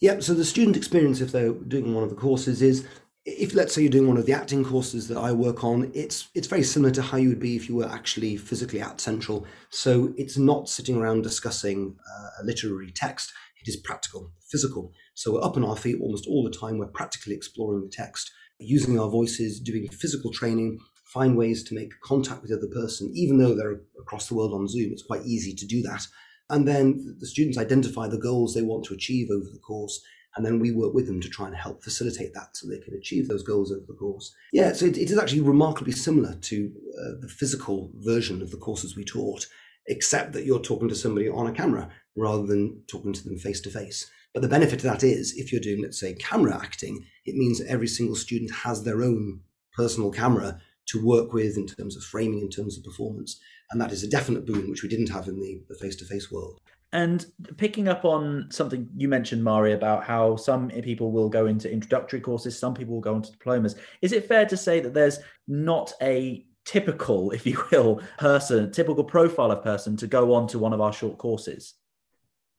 Yep. 0.01 0.21
So 0.21 0.33
the 0.33 0.45
student 0.45 0.77
experience, 0.77 1.21
if 1.21 1.31
they're 1.31 1.53
doing 1.53 1.93
one 1.93 2.03
of 2.03 2.09
the 2.09 2.15
courses, 2.15 2.61
is 2.61 2.87
if 3.25 3.53
let's 3.53 3.73
say 3.73 3.81
you're 3.81 3.91
doing 3.91 4.07
one 4.07 4.17
of 4.17 4.25
the 4.25 4.33
acting 4.33 4.63
courses 4.63 5.07
that 5.07 5.17
I 5.17 5.31
work 5.31 5.63
on, 5.63 5.91
it's 5.93 6.29
it's 6.33 6.47
very 6.47 6.63
similar 6.63 6.91
to 6.91 7.01
how 7.01 7.17
you 7.17 7.29
would 7.29 7.39
be 7.39 7.55
if 7.55 7.69
you 7.69 7.75
were 7.75 7.87
actually 7.87 8.35
physically 8.37 8.81
at 8.81 8.99
Central. 8.99 9.45
So 9.69 10.13
it's 10.17 10.37
not 10.37 10.69
sitting 10.69 10.97
around 10.97 11.21
discussing 11.21 11.95
uh, 11.99 12.41
a 12.41 12.45
literary 12.45 12.91
text. 12.91 13.31
It 13.61 13.69
is 13.69 13.77
practical, 13.77 14.31
physical. 14.49 14.91
So 15.13 15.33
we're 15.33 15.43
up 15.43 15.55
on 15.55 15.63
our 15.63 15.75
feet 15.75 15.97
almost 16.01 16.25
all 16.25 16.43
the 16.43 16.57
time. 16.57 16.79
We're 16.79 16.87
practically 16.87 17.35
exploring 17.35 17.81
the 17.83 17.91
text, 17.91 18.31
using 18.57 18.99
our 18.99 19.09
voices, 19.09 19.59
doing 19.59 19.87
physical 19.89 20.31
training, 20.31 20.79
find 21.05 21.37
ways 21.37 21.63
to 21.65 21.75
make 21.75 21.91
contact 22.03 22.41
with 22.41 22.49
the 22.49 22.57
other 22.57 22.73
person, 22.73 23.11
even 23.13 23.37
though 23.37 23.53
they're 23.53 23.81
across 23.99 24.29
the 24.29 24.35
world 24.35 24.53
on 24.53 24.67
Zoom. 24.67 24.91
It's 24.91 25.03
quite 25.03 25.25
easy 25.25 25.53
to 25.53 25.67
do 25.67 25.83
that. 25.83 26.07
And 26.49 26.67
then 26.67 27.17
the 27.19 27.27
students 27.27 27.59
identify 27.59 28.07
the 28.07 28.17
goals 28.17 28.55
they 28.55 28.63
want 28.63 28.83
to 28.85 28.95
achieve 28.95 29.29
over 29.29 29.45
the 29.45 29.59
course 29.59 30.01
and 30.35 30.45
then 30.45 30.59
we 30.59 30.71
work 30.71 30.93
with 30.93 31.07
them 31.07 31.19
to 31.21 31.29
try 31.29 31.47
and 31.47 31.55
help 31.55 31.83
facilitate 31.83 32.33
that 32.33 32.55
so 32.55 32.67
they 32.67 32.79
can 32.79 32.93
achieve 32.95 33.27
those 33.27 33.43
goals 33.43 33.71
over 33.71 33.83
the 33.87 33.93
course. 33.93 34.33
Yeah, 34.53 34.71
so 34.73 34.85
it, 34.85 34.97
it 34.97 35.11
is 35.11 35.17
actually 35.17 35.41
remarkably 35.41 35.91
similar 35.91 36.35
to 36.35 36.71
uh, 36.97 37.21
the 37.21 37.27
physical 37.27 37.91
version 37.95 38.41
of 38.41 38.51
the 38.51 38.57
courses 38.57 38.95
we 38.95 39.03
taught, 39.03 39.47
except 39.87 40.33
that 40.33 40.45
you're 40.45 40.59
talking 40.59 40.89
to 40.89 40.95
somebody 40.95 41.27
on 41.27 41.47
a 41.47 41.53
camera 41.53 41.89
rather 42.15 42.45
than 42.45 42.81
talking 42.87 43.13
to 43.13 43.23
them 43.23 43.37
face 43.37 43.61
to 43.61 43.69
face. 43.69 44.09
But 44.33 44.41
the 44.41 44.47
benefit 44.47 44.83
of 44.83 44.83
that 44.83 45.03
is 45.03 45.33
if 45.33 45.51
you're 45.51 45.61
doing, 45.61 45.81
let's 45.81 45.99
say, 45.99 46.13
camera 46.13 46.55
acting, 46.55 47.05
it 47.25 47.35
means 47.35 47.59
that 47.59 47.67
every 47.67 47.87
single 47.87 48.15
student 48.15 48.51
has 48.51 48.83
their 48.83 49.03
own 49.03 49.41
personal 49.73 50.11
camera 50.11 50.61
to 50.87 51.05
work 51.05 51.33
with 51.33 51.57
in 51.57 51.67
terms 51.67 51.97
of 51.97 52.03
framing, 52.03 52.39
in 52.39 52.49
terms 52.49 52.77
of 52.77 52.83
performance. 52.83 53.39
And 53.71 53.79
that 53.81 53.91
is 53.91 54.03
a 54.03 54.09
definite 54.09 54.45
boon, 54.45 54.69
which 54.69 54.83
we 54.83 54.89
didn't 54.89 55.09
have 55.09 55.27
in 55.27 55.39
the 55.39 55.75
face 55.75 55.95
to 55.97 56.05
face 56.05 56.31
world. 56.31 56.59
And 56.93 57.25
picking 57.57 57.87
up 57.87 58.03
on 58.03 58.47
something 58.51 58.89
you 58.97 59.07
mentioned, 59.07 59.43
Mari, 59.43 59.71
about 59.73 60.03
how 60.03 60.35
some 60.35 60.69
people 60.69 61.11
will 61.11 61.29
go 61.29 61.45
into 61.45 61.71
introductory 61.71 62.19
courses, 62.19 62.59
some 62.59 62.73
people 62.73 62.95
will 62.95 63.01
go 63.01 63.15
into 63.15 63.31
diplomas. 63.31 63.75
Is 64.01 64.11
it 64.11 64.27
fair 64.27 64.45
to 64.47 64.57
say 64.57 64.81
that 64.81 64.93
there's 64.93 65.19
not 65.47 65.93
a 66.01 66.45
typical, 66.65 67.31
if 67.31 67.45
you 67.45 67.63
will, 67.71 68.01
person, 68.17 68.71
typical 68.71 69.05
profile 69.05 69.51
of 69.51 69.63
person 69.63 69.95
to 69.97 70.07
go 70.07 70.33
on 70.33 70.47
to 70.47 70.59
one 70.59 70.73
of 70.73 70.81
our 70.81 70.91
short 70.91 71.17
courses? 71.17 71.75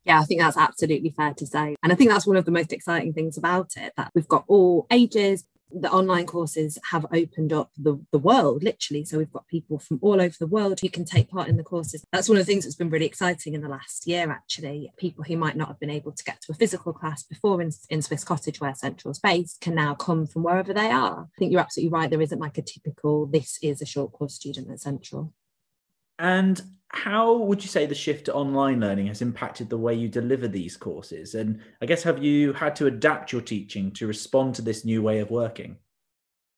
Yeah, 0.04 0.18
I 0.18 0.24
think 0.24 0.40
that's 0.40 0.56
absolutely 0.56 1.10
fair 1.10 1.32
to 1.34 1.46
say. 1.46 1.76
And 1.82 1.92
I 1.92 1.94
think 1.94 2.10
that's 2.10 2.26
one 2.26 2.36
of 2.36 2.44
the 2.44 2.50
most 2.50 2.72
exciting 2.72 3.12
things 3.12 3.36
about 3.38 3.76
it 3.76 3.92
that 3.96 4.10
we've 4.14 4.26
got 4.26 4.44
all 4.48 4.86
ages, 4.90 5.44
the 5.74 5.90
online 5.90 6.26
courses 6.26 6.78
have 6.90 7.06
opened 7.12 7.52
up 7.52 7.70
the, 7.76 7.98
the 8.12 8.18
world 8.18 8.62
literally. 8.62 9.04
So 9.04 9.18
we've 9.18 9.32
got 9.32 9.46
people 9.48 9.78
from 9.78 9.98
all 10.02 10.20
over 10.20 10.34
the 10.38 10.46
world 10.46 10.80
who 10.80 10.88
can 10.88 11.04
take 11.04 11.30
part 11.30 11.48
in 11.48 11.56
the 11.56 11.62
courses. 11.62 12.04
That's 12.12 12.28
one 12.28 12.38
of 12.38 12.44
the 12.44 12.50
things 12.50 12.64
that's 12.64 12.76
been 12.76 12.90
really 12.90 13.06
exciting 13.06 13.54
in 13.54 13.62
the 13.62 13.68
last 13.68 14.06
year 14.06 14.30
actually. 14.30 14.92
People 14.96 15.24
who 15.24 15.36
might 15.36 15.56
not 15.56 15.68
have 15.68 15.80
been 15.80 15.90
able 15.90 16.12
to 16.12 16.24
get 16.24 16.40
to 16.42 16.52
a 16.52 16.54
physical 16.56 16.92
class 16.92 17.22
before 17.22 17.60
in, 17.62 17.70
in 17.90 18.02
swiss 18.02 18.24
cottage 18.24 18.60
where 18.60 18.74
central 18.74 19.14
space 19.14 19.56
can 19.60 19.74
now 19.74 19.94
come 19.94 20.26
from 20.26 20.42
wherever 20.42 20.72
they 20.72 20.90
are. 20.90 21.22
I 21.22 21.38
think 21.38 21.52
you're 21.52 21.60
absolutely 21.60 21.92
right. 21.92 22.10
There 22.10 22.20
isn't 22.20 22.40
like 22.40 22.58
a 22.58 22.62
typical 22.62 23.26
this 23.26 23.58
is 23.62 23.80
a 23.80 23.86
short 23.86 24.12
course 24.12 24.34
student 24.34 24.70
at 24.70 24.80
central. 24.80 25.32
And 26.18 26.60
how 26.92 27.36
would 27.36 27.62
you 27.62 27.68
say 27.68 27.86
the 27.86 27.94
shift 27.94 28.26
to 28.26 28.34
online 28.34 28.80
learning 28.80 29.06
has 29.06 29.22
impacted 29.22 29.70
the 29.70 29.78
way 29.78 29.94
you 29.94 30.08
deliver 30.08 30.46
these 30.46 30.76
courses? 30.76 31.34
And 31.34 31.60
I 31.80 31.86
guess, 31.86 32.02
have 32.02 32.22
you 32.22 32.52
had 32.52 32.76
to 32.76 32.86
adapt 32.86 33.32
your 33.32 33.40
teaching 33.40 33.90
to 33.92 34.06
respond 34.06 34.54
to 34.56 34.62
this 34.62 34.84
new 34.84 35.02
way 35.02 35.20
of 35.20 35.30
working? 35.30 35.78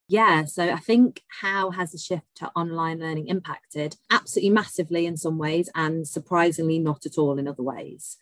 Yeah, 0.09 0.45
so 0.45 0.71
I 0.71 0.79
think 0.79 1.23
how 1.41 1.71
has 1.71 1.93
the 1.93 1.99
shift 1.99 2.27
to 2.37 2.51
online 2.55 3.01
learning 3.01 3.29
impacted? 3.29 3.97
Absolutely 4.11 4.51
massively 4.51 5.07
in 5.07 5.17
some 5.17 5.39
ways, 5.39 5.71
and 5.75 6.07
surprisingly 6.07 6.79
not 6.79 7.07
at 7.07 7.17
all 7.17 7.39
in 7.39 7.49
other 7.49 7.63
ways. 7.63 8.19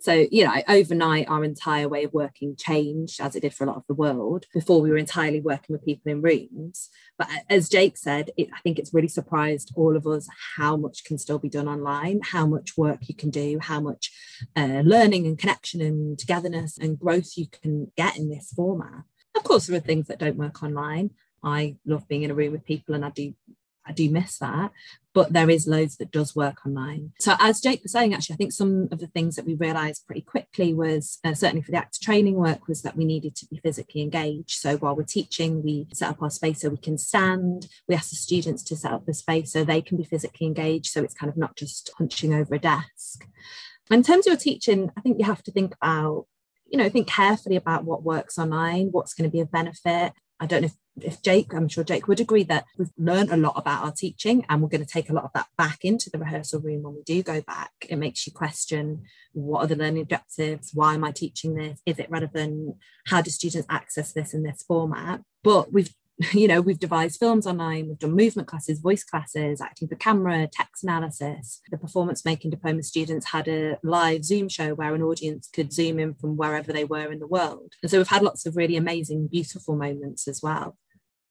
So, 0.00 0.26
you 0.30 0.44
know, 0.44 0.54
overnight, 0.68 1.28
our 1.28 1.44
entire 1.44 1.88
way 1.88 2.04
of 2.04 2.12
working 2.12 2.56
changed 2.56 3.20
as 3.20 3.34
it 3.34 3.40
did 3.40 3.54
for 3.54 3.64
a 3.64 3.66
lot 3.68 3.76
of 3.76 3.84
the 3.88 3.94
world. 3.94 4.44
Before 4.52 4.80
we 4.80 4.90
were 4.90 4.98
entirely 4.98 5.40
working 5.40 5.72
with 5.72 5.84
people 5.84 6.12
in 6.12 6.20
rooms. 6.20 6.90
But 7.18 7.28
as 7.48 7.68
Jake 7.68 7.96
said, 7.96 8.30
it, 8.36 8.48
I 8.54 8.60
think 8.60 8.78
it's 8.78 8.92
really 8.92 9.08
surprised 9.08 9.72
all 9.76 9.96
of 9.96 10.06
us 10.06 10.28
how 10.56 10.76
much 10.76 11.04
can 11.04 11.16
still 11.16 11.38
be 11.38 11.48
done 11.48 11.68
online, 11.68 12.20
how 12.22 12.46
much 12.46 12.76
work 12.76 13.08
you 13.08 13.14
can 13.14 13.30
do, 13.30 13.58
how 13.60 13.80
much 13.80 14.10
uh, 14.56 14.82
learning 14.84 15.26
and 15.26 15.38
connection 15.38 15.80
and 15.80 16.18
togetherness 16.18 16.76
and 16.76 16.98
growth 16.98 17.32
you 17.36 17.46
can 17.48 17.90
get 17.96 18.16
in 18.16 18.28
this 18.28 18.52
format. 18.54 19.04
Of 19.34 19.44
course, 19.44 19.66
there 19.66 19.76
are 19.76 19.80
things 19.80 20.08
that 20.08 20.18
don't 20.18 20.36
work 20.36 20.62
online. 20.62 21.10
I 21.42 21.76
love 21.86 22.08
being 22.08 22.22
in 22.22 22.30
a 22.30 22.34
room 22.34 22.52
with 22.52 22.64
people 22.64 22.94
and 22.94 23.04
I 23.04 23.10
do 23.10 23.34
I 23.86 23.92
do 23.92 24.10
miss 24.10 24.38
that. 24.38 24.72
But 25.12 25.32
there 25.32 25.48
is 25.48 25.68
loads 25.68 25.96
that 25.98 26.10
does 26.10 26.34
work 26.34 26.66
online. 26.66 27.12
So, 27.20 27.36
as 27.38 27.60
Jake 27.60 27.84
was 27.84 27.92
saying, 27.92 28.14
actually, 28.14 28.34
I 28.34 28.36
think 28.36 28.52
some 28.52 28.88
of 28.90 28.98
the 28.98 29.06
things 29.06 29.36
that 29.36 29.46
we 29.46 29.54
realised 29.54 30.06
pretty 30.06 30.22
quickly 30.22 30.74
was 30.74 31.18
uh, 31.24 31.34
certainly 31.34 31.62
for 31.62 31.70
the 31.70 31.78
actor 31.78 32.00
training 32.02 32.34
work 32.34 32.66
was 32.66 32.82
that 32.82 32.96
we 32.96 33.04
needed 33.04 33.36
to 33.36 33.46
be 33.46 33.58
physically 33.58 34.02
engaged. 34.02 34.58
So, 34.58 34.76
while 34.76 34.96
we're 34.96 35.04
teaching, 35.04 35.62
we 35.62 35.86
set 35.92 36.10
up 36.10 36.22
our 36.22 36.30
space 36.30 36.62
so 36.62 36.68
we 36.68 36.78
can 36.78 36.98
stand. 36.98 37.68
We 37.88 37.94
ask 37.94 38.10
the 38.10 38.16
students 38.16 38.64
to 38.64 38.76
set 38.76 38.92
up 38.92 39.06
the 39.06 39.14
space 39.14 39.52
so 39.52 39.62
they 39.62 39.82
can 39.82 39.96
be 39.96 40.04
physically 40.04 40.48
engaged. 40.48 40.86
So, 40.86 41.04
it's 41.04 41.14
kind 41.14 41.30
of 41.30 41.36
not 41.36 41.54
just 41.54 41.92
hunching 41.96 42.34
over 42.34 42.56
a 42.56 42.58
desk. 42.58 43.24
In 43.90 44.02
terms 44.02 44.26
of 44.26 44.32
your 44.32 44.38
teaching, 44.38 44.90
I 44.96 45.00
think 45.00 45.20
you 45.20 45.26
have 45.26 45.44
to 45.44 45.52
think 45.52 45.74
about 45.80 46.26
you 46.66 46.78
know 46.78 46.88
think 46.88 47.06
carefully 47.06 47.54
about 47.54 47.84
what 47.84 48.02
works 48.02 48.38
online 48.38 48.88
what's 48.90 49.12
going 49.14 49.28
to 49.28 49.32
be 49.32 49.40
a 49.40 49.46
benefit 49.46 50.12
I 50.40 50.46
don't 50.46 50.62
know 50.62 50.66
if, 50.66 50.74
if 51.00 51.22
Jake, 51.22 51.52
I'm 51.52 51.68
sure 51.68 51.84
Jake 51.84 52.06
would 52.08 52.20
agree 52.20 52.44
that 52.44 52.64
we've 52.78 52.92
learned 52.96 53.30
a 53.30 53.36
lot 53.36 53.54
about 53.56 53.84
our 53.84 53.92
teaching 53.92 54.44
and 54.48 54.62
we're 54.62 54.68
going 54.68 54.84
to 54.84 54.90
take 54.90 55.10
a 55.10 55.12
lot 55.12 55.24
of 55.24 55.32
that 55.34 55.48
back 55.58 55.84
into 55.84 56.10
the 56.10 56.18
rehearsal 56.18 56.60
room 56.60 56.82
when 56.82 56.94
we 56.94 57.02
do 57.02 57.22
go 57.22 57.40
back. 57.40 57.72
It 57.88 57.96
makes 57.96 58.26
you 58.26 58.32
question 58.32 59.02
what 59.32 59.64
are 59.64 59.66
the 59.66 59.76
learning 59.76 60.02
objectives? 60.02 60.70
Why 60.72 60.94
am 60.94 61.04
I 61.04 61.10
teaching 61.10 61.54
this? 61.54 61.80
Is 61.84 61.98
it 61.98 62.10
relevant? 62.10 62.76
How 63.06 63.20
do 63.20 63.30
students 63.30 63.66
access 63.68 64.12
this 64.12 64.34
in 64.34 64.44
this 64.44 64.64
format? 64.66 65.22
But 65.42 65.72
we've 65.72 65.92
you 66.32 66.46
know, 66.46 66.60
we've 66.60 66.78
devised 66.78 67.18
films 67.18 67.46
online, 67.46 67.88
we've 67.88 67.98
done 67.98 68.14
movement 68.14 68.46
classes, 68.46 68.78
voice 68.78 69.02
classes, 69.02 69.60
acting 69.60 69.88
for 69.88 69.96
camera, 69.96 70.46
text 70.46 70.84
analysis. 70.84 71.60
The 71.70 71.78
performance 71.78 72.24
making 72.24 72.52
diploma 72.52 72.84
students 72.84 73.26
had 73.26 73.48
a 73.48 73.78
live 73.82 74.24
Zoom 74.24 74.48
show 74.48 74.74
where 74.74 74.94
an 74.94 75.02
audience 75.02 75.48
could 75.52 75.72
zoom 75.72 75.98
in 75.98 76.14
from 76.14 76.36
wherever 76.36 76.72
they 76.72 76.84
were 76.84 77.10
in 77.10 77.18
the 77.18 77.26
world. 77.26 77.72
And 77.82 77.90
so 77.90 77.98
we've 77.98 78.08
had 78.08 78.22
lots 78.22 78.46
of 78.46 78.56
really 78.56 78.76
amazing, 78.76 79.26
beautiful 79.26 79.74
moments 79.74 80.28
as 80.28 80.40
well. 80.40 80.76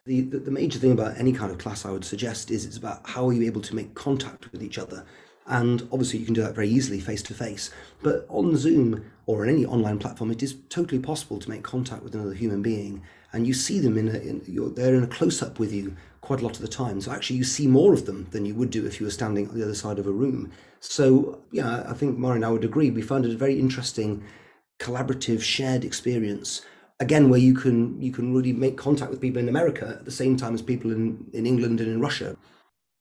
The, 0.05 0.21
the, 0.21 0.39
the 0.39 0.51
major 0.51 0.79
thing 0.79 0.91
about 0.91 1.17
any 1.17 1.31
kind 1.31 1.51
of 1.51 1.57
class 1.57 1.85
I 1.85 1.91
would 1.91 2.03
suggest 2.03 2.51
is 2.51 2.65
it's 2.65 2.77
about 2.77 3.07
how 3.09 3.29
are 3.29 3.33
you 3.33 3.43
able 3.43 3.61
to 3.61 3.75
make 3.75 3.93
contact 3.93 4.51
with 4.51 4.61
each 4.61 4.77
other 4.77 5.05
and 5.47 5.87
obviously, 5.91 6.19
you 6.19 6.25
can 6.25 6.33
do 6.33 6.41
that 6.41 6.55
very 6.55 6.69
easily 6.69 6.99
face 6.99 7.21
to 7.23 7.33
face. 7.33 7.69
But 8.01 8.25
on 8.29 8.55
Zoom 8.55 9.05
or 9.25 9.43
on 9.43 9.49
any 9.49 9.65
online 9.65 9.99
platform, 9.99 10.31
it 10.31 10.41
is 10.41 10.55
totally 10.69 10.99
possible 11.01 11.37
to 11.39 11.49
make 11.49 11.63
contact 11.63 12.03
with 12.03 12.15
another 12.15 12.33
human 12.33 12.61
being 12.61 13.03
and 13.33 13.47
you 13.47 13.53
see 13.53 13.79
them 13.79 13.97
in, 13.97 14.09
a, 14.09 14.19
in 14.19 14.73
they're 14.75 14.93
in 14.93 15.03
a 15.03 15.07
close 15.07 15.41
up 15.41 15.57
with 15.59 15.73
you 15.73 15.97
quite 16.21 16.39
a 16.39 16.43
lot 16.43 16.55
of 16.55 16.61
the 16.61 16.67
time. 16.67 17.01
So 17.01 17.11
actually, 17.11 17.37
you 17.37 17.43
see 17.43 17.67
more 17.67 17.93
of 17.93 18.05
them 18.05 18.27
than 18.31 18.45
you 18.45 18.55
would 18.55 18.69
do 18.69 18.85
if 18.85 18.99
you 18.99 19.05
were 19.05 19.11
standing 19.11 19.49
on 19.49 19.57
the 19.57 19.63
other 19.63 19.75
side 19.75 19.99
of 19.99 20.07
a 20.07 20.11
room. 20.11 20.51
So 20.79 21.41
yeah, 21.51 21.83
I 21.87 21.93
think 21.93 22.17
Mari 22.17 22.37
and 22.37 22.45
I 22.45 22.49
would 22.49 22.63
agree. 22.63 22.91
We 22.91 23.01
found 23.01 23.25
it 23.25 23.33
a 23.33 23.37
very 23.37 23.59
interesting, 23.59 24.23
collaborative, 24.79 25.41
shared 25.41 25.83
experience. 25.83 26.61
Again, 27.03 27.29
where 27.29 27.39
you 27.39 27.53
can 27.53 28.01
you 28.01 28.13
can 28.13 28.33
really 28.33 28.53
make 28.53 28.77
contact 28.77 29.11
with 29.11 29.19
people 29.19 29.41
in 29.41 29.49
America 29.49 29.97
at 29.99 30.05
the 30.05 30.17
same 30.21 30.37
time 30.37 30.53
as 30.53 30.61
people 30.61 30.89
in, 30.91 31.25
in 31.33 31.45
England 31.45 31.81
and 31.81 31.89
in 31.89 31.99
Russia. 31.99 32.37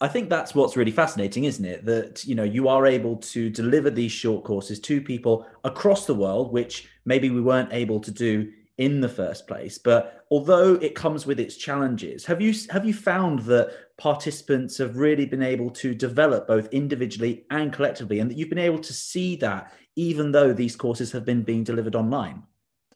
I 0.00 0.09
think 0.09 0.28
that's 0.28 0.52
what's 0.56 0.76
really 0.76 0.90
fascinating, 0.90 1.44
isn't 1.44 1.64
it? 1.64 1.85
That 1.85 2.25
you 2.25 2.35
know 2.35 2.42
you 2.42 2.66
are 2.66 2.85
able 2.85 3.16
to 3.35 3.49
deliver 3.49 3.90
these 3.90 4.11
short 4.11 4.42
courses 4.42 4.80
to 4.80 5.00
people 5.00 5.47
across 5.62 6.04
the 6.06 6.16
world, 6.16 6.52
which 6.52 6.88
maybe 7.04 7.30
we 7.30 7.40
weren't 7.40 7.73
able 7.73 8.00
to 8.00 8.11
do 8.11 8.50
in 8.76 9.00
the 9.00 9.09
first 9.09 9.47
place. 9.47 9.78
But 9.78 10.25
although 10.32 10.75
it 10.75 10.97
comes 10.97 11.25
with 11.25 11.38
its 11.38 11.56
challenges, 11.56 12.25
have 12.25 12.40
you 12.40 12.52
have 12.71 12.85
you 12.85 12.94
found 12.94 13.38
that 13.52 13.73
participants 13.99 14.76
have 14.78 14.97
really 14.97 15.26
been 15.26 15.44
able 15.44 15.71
to 15.82 15.94
develop 15.94 16.49
both 16.49 16.66
individually 16.73 17.44
and 17.50 17.73
collectively, 17.73 18.18
and 18.18 18.28
that 18.28 18.37
you've 18.37 18.54
been 18.56 18.68
able 18.71 18.80
to 18.80 18.92
see 18.92 19.37
that 19.37 19.73
even 19.94 20.32
though 20.32 20.52
these 20.52 20.75
courses 20.75 21.12
have 21.12 21.25
been 21.25 21.42
being 21.42 21.62
delivered 21.62 21.94
online? 21.94 22.42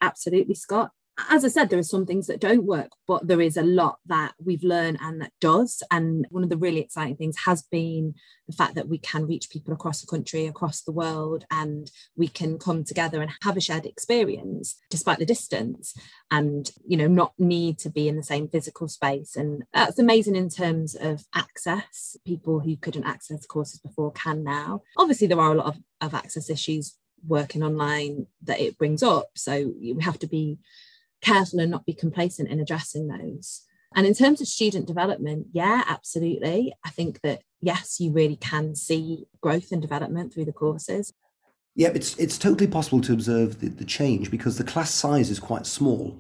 Absolutely, 0.01 0.57
Scott 0.57 0.91
as 1.31 1.45
I 1.45 1.49
said, 1.49 1.71
there 1.71 1.79
are 1.79 1.85
some 1.85 2.05
things 2.05 2.27
that 2.27 2.41
don't 2.41 2.65
work, 2.65 2.91
but 3.09 3.27
there 3.27 3.41
is 3.41 3.57
a 3.57 3.63
lot 3.63 3.99
that 4.07 4.35
we've 4.43 4.63
learned 4.63 4.99
and 5.01 5.21
that 5.21 5.33
does. 5.41 5.83
And 5.91 6.27
one 6.31 6.43
of 6.43 6.51
the 6.51 6.59
really 6.59 6.81
exciting 6.81 7.17
things 7.17 7.37
has 7.45 7.63
been 7.63 8.15
the 8.47 8.55
fact 8.55 8.75
that 8.75 8.89
we 8.89 8.99
can 8.99 9.27
reach 9.27 9.51
people 9.51 9.73
across 9.73 10.01
the 10.01 10.07
country, 10.07 10.47
across 10.47 10.83
the 10.83 10.93
world, 10.93 11.45
and 11.51 11.91
we 12.17 12.29
can 12.29 12.59
come 12.59 12.85
together 12.85 13.23
and 13.23 13.31
have 13.43 13.57
a 13.57 13.61
shared 13.61 13.87
experience 13.87 14.77
despite 14.91 15.19
the 15.19 15.27
distance 15.27 15.95
and, 16.31 16.71
you 16.87 16.97
know, 16.97 17.09
not 17.09 17.33
need 17.39 17.79
to 17.79 17.91
be 17.91 18.09
in 18.09 18.17
the 18.17 18.23
same 18.23 18.49
physical 18.49 18.87
space. 18.87 19.37
And 19.37 19.65
that's 19.73 19.99
amazing 19.99 20.37
in 20.37 20.51
terms 20.51 20.95
of 20.95 21.25
access. 21.35 22.17
People 22.27 22.61
who 22.61 22.77
couldn't 22.77 23.07
access 23.07 23.47
courses 23.47 23.81
before 23.81 24.13
can 24.13 24.45
now. 24.45 24.83
Obviously, 24.99 25.27
there 25.27 25.41
are 25.41 25.53
a 25.53 25.57
lot 25.57 25.67
of, 25.67 25.79
of 26.03 26.15
access 26.15 26.51
issues 26.51 26.97
working 27.27 27.63
online 27.63 28.27
that 28.43 28.61
it 28.61 28.79
brings 28.79 29.03
up. 29.03 29.31
So 29.35 29.73
we 29.81 29.97
have 30.01 30.19
to 30.21 30.27
be 30.27 30.59
careful 31.27 31.61
and 31.61 31.71
not 31.71 31.87
be 31.87 31.93
complacent 31.95 32.49
in 32.49 32.61
addressing 32.61 33.09
those. 33.09 33.63
And 33.95 34.07
in 34.07 34.15
terms 34.15 34.41
of 34.41 34.49
student 34.49 34.87
development, 34.87 35.49
yeah, 35.53 35.83
absolutely. 35.89 36.75
I 36.85 36.91
think 36.91 37.21
that 37.23 37.41
yes, 37.61 37.99
you 37.99 38.13
really 38.13 38.37
can 38.37 38.75
see 38.75 39.27
growth 39.41 39.73
and 39.73 39.81
development 39.81 40.33
through 40.33 40.45
the 40.45 40.53
courses. 40.53 41.13
Yeah, 41.75 41.91
it's 41.95 42.17
it's 42.17 42.39
totally 42.39 42.67
possible 42.67 43.01
to 43.03 43.13
observe 43.13 43.61
the, 43.61 43.69
the 43.69 43.85
change 43.85 44.31
because 44.31 44.59
the 44.59 44.65
class 44.65 44.91
size 44.91 45.31
is 45.31 45.39
quite 45.39 45.67
small 45.67 46.19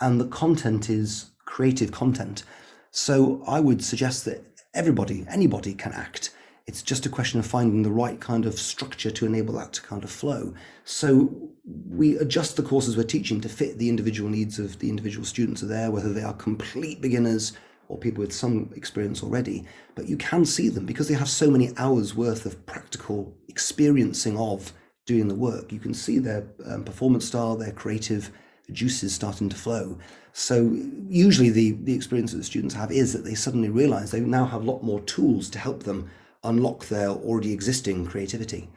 and 0.00 0.20
the 0.20 0.28
content 0.28 0.90
is 0.90 1.30
creative 1.44 1.92
content. 1.92 2.44
So 2.90 3.42
I 3.46 3.60
would 3.60 3.84
suggest 3.84 4.24
that 4.24 4.44
everybody, 4.74 5.26
anybody 5.30 5.74
can 5.74 5.92
act. 5.92 6.30
It's 6.66 6.82
just 6.82 7.06
a 7.06 7.08
question 7.08 7.38
of 7.38 7.46
finding 7.46 7.82
the 7.82 7.92
right 7.92 8.20
kind 8.20 8.44
of 8.44 8.58
structure 8.58 9.10
to 9.12 9.26
enable 9.26 9.54
that 9.54 9.72
to 9.74 9.82
kind 9.82 10.02
of 10.02 10.10
flow. 10.10 10.52
So 10.84 11.32
we 11.64 12.16
adjust 12.18 12.56
the 12.56 12.62
courses 12.62 12.96
we're 12.96 13.04
teaching 13.04 13.40
to 13.42 13.48
fit 13.48 13.78
the 13.78 13.88
individual 13.88 14.28
needs 14.28 14.58
of 14.58 14.80
the 14.80 14.90
individual 14.90 15.24
students 15.24 15.62
are 15.62 15.66
there, 15.66 15.92
whether 15.92 16.12
they 16.12 16.24
are 16.24 16.34
complete 16.34 17.00
beginners 17.00 17.52
or 17.88 17.96
people 17.96 18.20
with 18.20 18.32
some 18.32 18.72
experience 18.74 19.22
already. 19.22 19.64
But 19.94 20.08
you 20.08 20.16
can 20.16 20.44
see 20.44 20.68
them 20.68 20.86
because 20.86 21.06
they 21.06 21.14
have 21.14 21.28
so 21.28 21.52
many 21.52 21.72
hours 21.76 22.16
worth 22.16 22.46
of 22.46 22.66
practical 22.66 23.32
experiencing 23.46 24.36
of 24.36 24.72
doing 25.06 25.28
the 25.28 25.36
work. 25.36 25.70
You 25.70 25.78
can 25.78 25.94
see 25.94 26.18
their 26.18 26.48
um, 26.66 26.82
performance 26.82 27.26
style, 27.26 27.54
their 27.54 27.70
creative 27.70 28.32
juices 28.72 29.14
starting 29.14 29.48
to 29.48 29.56
flow. 29.56 29.98
So 30.32 30.76
usually 31.08 31.50
the, 31.50 31.72
the 31.84 31.94
experience 31.94 32.32
that 32.32 32.38
the 32.38 32.44
students 32.44 32.74
have 32.74 32.90
is 32.90 33.12
that 33.12 33.24
they 33.24 33.34
suddenly 33.34 33.68
realize 33.68 34.10
they 34.10 34.18
now 34.18 34.46
have 34.46 34.62
a 34.62 34.70
lot 34.70 34.82
more 34.82 35.00
tools 35.02 35.48
to 35.50 35.60
help 35.60 35.84
them 35.84 36.10
unlock 36.48 36.86
their 36.86 37.08
already 37.08 37.52
existing 37.52 38.06
creativity. 38.06 38.68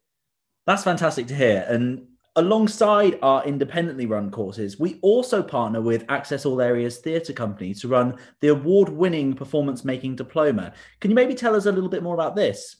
That's 0.65 0.83
fantastic 0.83 1.27
to 1.27 1.35
hear. 1.35 1.65
And 1.67 2.07
alongside 2.35 3.19
our 3.21 3.43
independently 3.45 4.05
run 4.05 4.31
courses, 4.31 4.79
we 4.79 4.99
also 5.01 5.41
partner 5.41 5.81
with 5.81 6.05
Access 6.09 6.45
All 6.45 6.61
Areas 6.61 6.97
Theatre 6.97 7.33
Company 7.33 7.73
to 7.75 7.87
run 7.87 8.17
the 8.41 8.49
award 8.49 8.89
winning 8.89 9.33
performance 9.33 9.83
making 9.83 10.15
diploma. 10.15 10.73
Can 10.99 11.11
you 11.11 11.15
maybe 11.15 11.35
tell 11.35 11.55
us 11.55 11.65
a 11.65 11.71
little 11.71 11.89
bit 11.89 12.03
more 12.03 12.13
about 12.13 12.35
this? 12.35 12.77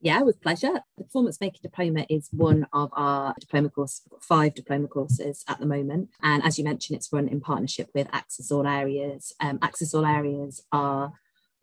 Yeah, 0.00 0.20
with 0.22 0.40
pleasure. 0.40 0.74
The 0.98 1.04
performance 1.04 1.40
making 1.40 1.60
diploma 1.62 2.06
is 2.08 2.28
one 2.30 2.66
of 2.72 2.90
our 2.92 3.34
diploma 3.40 3.70
courses. 3.70 4.02
Five 4.20 4.54
diploma 4.54 4.88
courses 4.88 5.44
at 5.48 5.58
the 5.58 5.66
moment. 5.66 6.10
And 6.22 6.44
as 6.44 6.58
you 6.58 6.64
mentioned, 6.64 6.96
it's 6.96 7.12
run 7.12 7.28
in 7.28 7.40
partnership 7.40 7.88
with 7.94 8.06
Access 8.12 8.52
All 8.52 8.66
Areas. 8.66 9.34
Um, 9.40 9.58
Access 9.62 9.94
All 9.94 10.04
Areas 10.04 10.62
are 10.70 11.12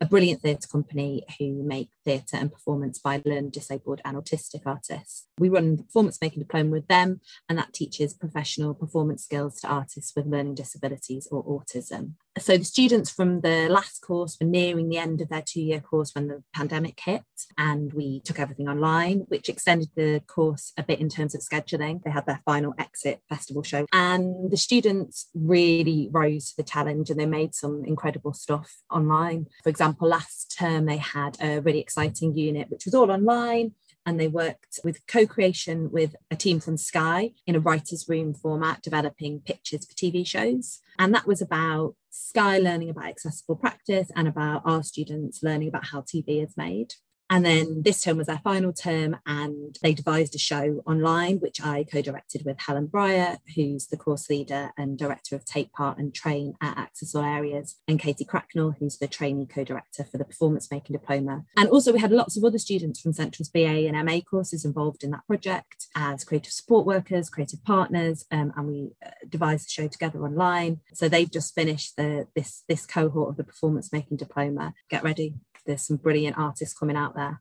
a 0.04 0.06
brilliant 0.06 0.42
theatre 0.42 0.68
company 0.68 1.24
who 1.38 1.62
make 1.62 1.88
theatre 2.04 2.36
and 2.36 2.52
performance 2.52 2.98
by 2.98 3.22
learned, 3.24 3.52
disabled, 3.52 4.02
and 4.04 4.18
autistic 4.18 4.60
artists. 4.66 5.26
We 5.38 5.48
run 5.48 5.78
performance 5.78 6.18
making 6.20 6.42
diploma 6.42 6.70
with 6.70 6.88
them, 6.88 7.22
and 7.48 7.56
that 7.56 7.72
teaches 7.72 8.12
professional 8.12 8.74
performance 8.74 9.24
skills 9.24 9.60
to 9.60 9.68
artists 9.68 10.12
with 10.14 10.26
learning 10.26 10.56
disabilities 10.56 11.26
or 11.30 11.42
autism. 11.44 12.16
So 12.40 12.56
the 12.56 12.64
students 12.64 13.10
from 13.10 13.42
the 13.42 13.68
last 13.68 14.00
course 14.00 14.36
were 14.40 14.46
nearing 14.46 14.88
the 14.88 14.98
end 14.98 15.20
of 15.20 15.28
their 15.28 15.44
two 15.46 15.60
year 15.60 15.80
course 15.80 16.12
when 16.14 16.26
the 16.26 16.42
pandemic 16.52 16.98
hit, 16.98 17.22
and 17.56 17.92
we 17.92 18.20
took 18.20 18.40
everything 18.40 18.68
online, 18.68 19.20
which 19.28 19.48
extended 19.48 19.88
the 19.94 20.20
course 20.26 20.72
a 20.76 20.82
bit 20.82 20.98
in 21.00 21.08
terms 21.08 21.36
of 21.36 21.42
scheduling. 21.42 22.02
They 22.02 22.10
had 22.10 22.26
their 22.26 22.42
final 22.44 22.74
exit 22.76 23.20
festival 23.28 23.62
show, 23.62 23.86
and 23.92 24.50
the 24.50 24.56
students 24.56 25.28
really 25.32 26.08
rose 26.10 26.50
to 26.50 26.56
the 26.56 26.64
challenge 26.64 27.08
and 27.08 27.20
they 27.20 27.26
made 27.26 27.54
some 27.54 27.84
incredible 27.84 28.34
stuff 28.34 28.78
online. 28.90 29.46
For 29.62 29.68
example, 29.68 30.08
last 30.08 30.56
term 30.58 30.86
they 30.86 30.96
had 30.96 31.36
a 31.40 31.60
really 31.60 31.80
exciting 31.80 32.34
unit 32.34 32.68
which 32.68 32.84
was 32.84 32.94
all 32.94 33.10
online 33.10 33.72
and 34.06 34.20
they 34.20 34.28
worked 34.28 34.80
with 34.84 35.06
co-creation 35.06 35.90
with 35.90 36.14
a 36.30 36.36
team 36.36 36.60
from 36.60 36.76
Sky 36.76 37.32
in 37.46 37.56
a 37.56 37.60
writer's 37.60 38.08
room 38.08 38.34
format, 38.34 38.82
developing 38.82 39.40
pitches 39.40 39.86
for 39.86 39.94
TV 39.94 40.26
shows. 40.26 40.80
And 40.98 41.14
that 41.14 41.26
was 41.26 41.40
about 41.40 41.94
Sky 42.10 42.58
learning 42.58 42.90
about 42.90 43.06
accessible 43.06 43.56
practice 43.56 44.10
and 44.14 44.28
about 44.28 44.62
our 44.64 44.82
students 44.82 45.42
learning 45.42 45.68
about 45.68 45.86
how 45.86 46.02
TV 46.02 46.44
is 46.44 46.56
made. 46.56 46.94
And 47.30 47.44
then 47.44 47.82
this 47.82 48.02
term 48.02 48.18
was 48.18 48.28
our 48.28 48.40
final 48.40 48.72
term, 48.72 49.16
and 49.26 49.78
they 49.82 49.94
devised 49.94 50.34
a 50.34 50.38
show 50.38 50.82
online, 50.86 51.38
which 51.38 51.60
I 51.60 51.84
co 51.84 52.02
directed 52.02 52.44
with 52.44 52.60
Helen 52.60 52.88
Breyer, 52.88 53.38
who's 53.54 53.86
the 53.86 53.96
course 53.96 54.28
leader 54.28 54.72
and 54.76 54.98
director 54.98 55.34
of 55.34 55.44
Take 55.44 55.72
Part 55.72 55.98
and 55.98 56.14
Train 56.14 56.54
at 56.60 56.76
Access 56.76 57.14
All 57.14 57.24
Areas, 57.24 57.76
and 57.88 57.98
Katie 57.98 58.24
Cracknell, 58.24 58.76
who's 58.78 58.98
the 58.98 59.08
trainee 59.08 59.46
co 59.46 59.64
director 59.64 60.04
for 60.04 60.18
the 60.18 60.24
Performance 60.24 60.70
Making 60.70 60.94
Diploma. 60.94 61.44
And 61.56 61.68
also, 61.70 61.92
we 61.92 62.00
had 62.00 62.12
lots 62.12 62.36
of 62.36 62.44
other 62.44 62.58
students 62.58 63.00
from 63.00 63.12
Central's 63.12 63.48
BA 63.48 63.88
and 63.88 64.04
MA 64.04 64.20
courses 64.20 64.64
involved 64.64 65.02
in 65.02 65.10
that 65.12 65.26
project 65.26 65.86
as 65.94 66.24
creative 66.24 66.52
support 66.52 66.86
workers, 66.86 67.30
creative 67.30 67.64
partners, 67.64 68.26
um, 68.30 68.52
and 68.56 68.66
we 68.66 68.90
uh, 69.04 69.10
devised 69.28 69.66
the 69.66 69.70
show 69.70 69.88
together 69.88 70.22
online. 70.22 70.80
So 70.92 71.08
they've 71.08 71.30
just 71.30 71.54
finished 71.54 71.96
the, 71.96 72.28
this, 72.36 72.64
this 72.68 72.84
cohort 72.86 73.30
of 73.30 73.36
the 73.36 73.44
Performance 73.44 73.92
Making 73.92 74.18
Diploma. 74.18 74.74
Get 74.90 75.02
ready 75.02 75.34
there's 75.66 75.82
some 75.82 75.96
brilliant 75.96 76.38
artists 76.38 76.76
coming 76.78 76.96
out 76.96 77.14
there. 77.14 77.40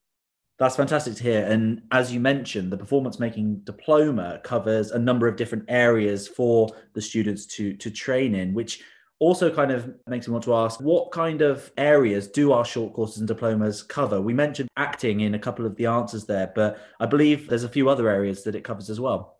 That's 0.60 0.76
fantastic 0.76 1.16
to 1.16 1.24
hear. 1.24 1.46
And 1.46 1.82
as 1.92 2.14
you 2.14 2.20
mentioned, 2.20 2.72
the 2.72 2.78
performance 2.78 3.20
making 3.20 3.62
diploma 3.64 4.40
covers 4.44 4.92
a 4.92 5.00
number 5.00 5.28
of 5.28 5.36
different 5.36 5.66
areas 5.68 6.28
for 6.28 6.70
the 6.94 7.02
students 7.02 7.46
to, 7.48 7.74
to 7.78 7.90
train 7.90 8.36
in, 8.36 8.54
which 8.54 8.84
also 9.20 9.54
kind 9.54 9.72
of 9.72 9.92
makes 10.08 10.28
me 10.28 10.32
want 10.32 10.44
to 10.44 10.54
ask 10.54 10.80
what 10.82 11.12
kind 11.12 11.42
of 11.42 11.72
areas 11.78 12.28
do 12.28 12.52
our 12.52 12.66
short 12.66 12.94
courses 12.94 13.20
and 13.20 13.28
diplomas 13.28 13.82
cover? 13.82 14.22
We 14.22 14.34
mentioned 14.34 14.70
acting 14.78 15.22
in 15.22 15.34
a 15.34 15.40
couple 15.40 15.66
of 15.66 15.76
the 15.76 15.86
answers 15.88 16.26
there, 16.26 16.52
but 16.54 16.80
I 17.00 17.08
believe 17.08 17.48
there's 17.48 17.64
a 17.64 17.70
few 17.70 17.90
other 17.90 18.10
areas 18.10 18.44
that 18.44 18.56
it 18.56 18.64
covers 18.64 18.90
as 18.90 19.00
well. 19.00 19.40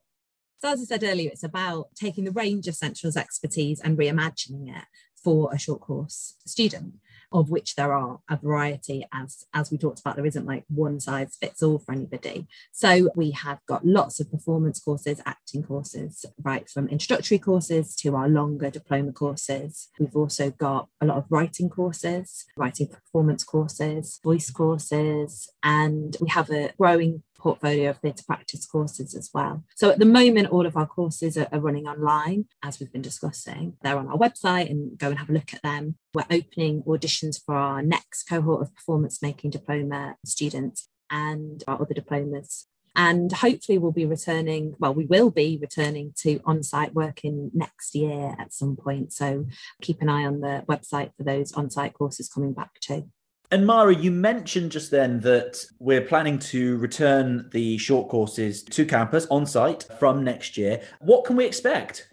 So, 0.60 0.70
as 0.70 0.82
I 0.82 0.86
said 0.86 1.04
earlier, 1.04 1.30
it's 1.30 1.44
about 1.44 1.90
taking 1.94 2.24
the 2.24 2.32
range 2.32 2.68
of 2.68 2.76
Central's 2.76 3.18
expertise 3.18 3.82
and 3.82 3.98
reimagining 3.98 4.70
it 4.70 4.86
for 5.22 5.54
a 5.54 5.60
short 5.60 5.82
course 5.82 6.36
student 6.46 6.96
of 7.34 7.50
which 7.50 7.76
there 7.76 7.92
are 7.92 8.20
a 8.30 8.38
variety 8.38 9.06
as 9.12 9.46
as 9.54 9.72
we 9.72 9.78
talked 9.78 10.00
about 10.00 10.16
there 10.16 10.26
isn't 10.26 10.46
like 10.46 10.64
one 10.70 11.00
size 11.00 11.36
fits 11.40 11.64
all 11.64 11.80
for 11.80 11.92
anybody. 11.92 12.48
So 12.72 13.10
we 13.16 13.32
have 13.32 13.60
got 13.68 13.86
lots 13.86 14.20
of 14.20 14.32
performance 14.32 14.80
courses 14.80 15.22
acting 15.26 15.64
courses 15.64 16.26
right 16.44 16.70
from 16.70 16.88
introductory 16.88 17.40
courses 17.40 17.96
to 17.98 18.16
our 18.16 18.30
longer 18.30 18.70
diploma 18.70 19.12
courses. 19.12 19.90
We've 20.00 20.16
also 20.16 20.52
got 20.52 20.88
a 21.02 21.06
lot 21.06 21.18
of 21.18 21.26
writing 21.30 21.70
courses 21.70 22.46
writing 22.58 22.88
performance 22.88 23.44
courses 23.44 24.20
voice 24.24 24.50
courses 24.52 25.50
and 25.64 26.16
we 26.22 26.30
have 26.30 26.50
a 26.50 26.72
growing 26.78 27.24
portfolio 27.44 27.90
of 27.90 27.98
theatre 27.98 28.24
practice 28.26 28.66
courses 28.66 29.14
as 29.14 29.30
well. 29.34 29.64
So 29.76 29.90
at 29.90 30.00
the 30.00 30.06
moment, 30.06 30.50
all 30.50 30.66
of 30.66 30.78
our 30.78 30.88
courses 30.88 31.38
are, 31.38 31.48
are, 31.52 31.60
running 31.60 31.88
online, 31.88 32.46
as 32.64 32.80
we've 32.80 32.92
been 32.92 33.02
discussing. 33.02 33.76
They're 33.82 33.98
on 33.98 34.08
our 34.08 34.18
website 34.18 34.72
and 34.72 34.98
go 34.98 35.10
and 35.10 35.20
have 35.20 35.30
a 35.30 35.34
look 35.34 35.54
at 35.54 35.62
them. 35.62 35.98
We're 36.14 36.24
opening 36.32 36.84
auditions 36.84 37.40
for 37.46 37.56
our 37.56 37.82
next 37.82 38.24
cohort 38.24 38.62
of 38.62 38.74
performance 38.74 39.22
making 39.22 39.52
diploma 39.52 40.16
students 40.26 40.88
and 41.12 41.64
our 41.68 41.82
other 41.82 41.94
diplomas. 41.94 42.68
And 42.96 43.32
hopefully, 43.32 43.80
we'll 43.80 43.92
be 43.92 44.06
returning. 44.06 44.76
Well, 44.80 44.94
we 44.94 45.06
will 45.06 45.32
be 45.32 45.58
returning 45.60 46.14
to 46.20 46.40
on 46.46 46.62
site 46.62 46.94
working 46.94 47.50
next 47.54 47.96
year 47.96 48.36
at 48.40 48.54
some 48.54 48.76
point. 48.76 49.12
So 49.12 49.48
keep 49.82 50.02
an 50.02 50.10
eye 50.10 50.26
on 50.26 50.42
the 50.42 50.64
website 50.70 51.12
for 51.18 51.24
those 51.24 51.52
on 51.54 51.72
site 51.72 51.94
courses 51.94 52.30
coming 52.30 52.54
back 52.54 52.80
too. 52.80 53.10
And 53.54 53.68
Mari, 53.68 53.96
you 53.96 54.10
mentioned 54.10 54.72
just 54.72 54.90
then 54.90 55.20
that 55.20 55.64
we're 55.78 56.02
planning 56.02 56.40
to 56.40 56.76
return 56.78 57.52
the 57.52 57.78
short 57.78 58.10
courses 58.10 58.64
to 58.64 58.84
campus 58.84 59.28
on 59.30 59.46
site 59.46 59.86
from 60.00 60.24
next 60.24 60.58
year. 60.58 60.82
What 61.02 61.24
can 61.24 61.36
we 61.36 61.46
expect? 61.46 62.10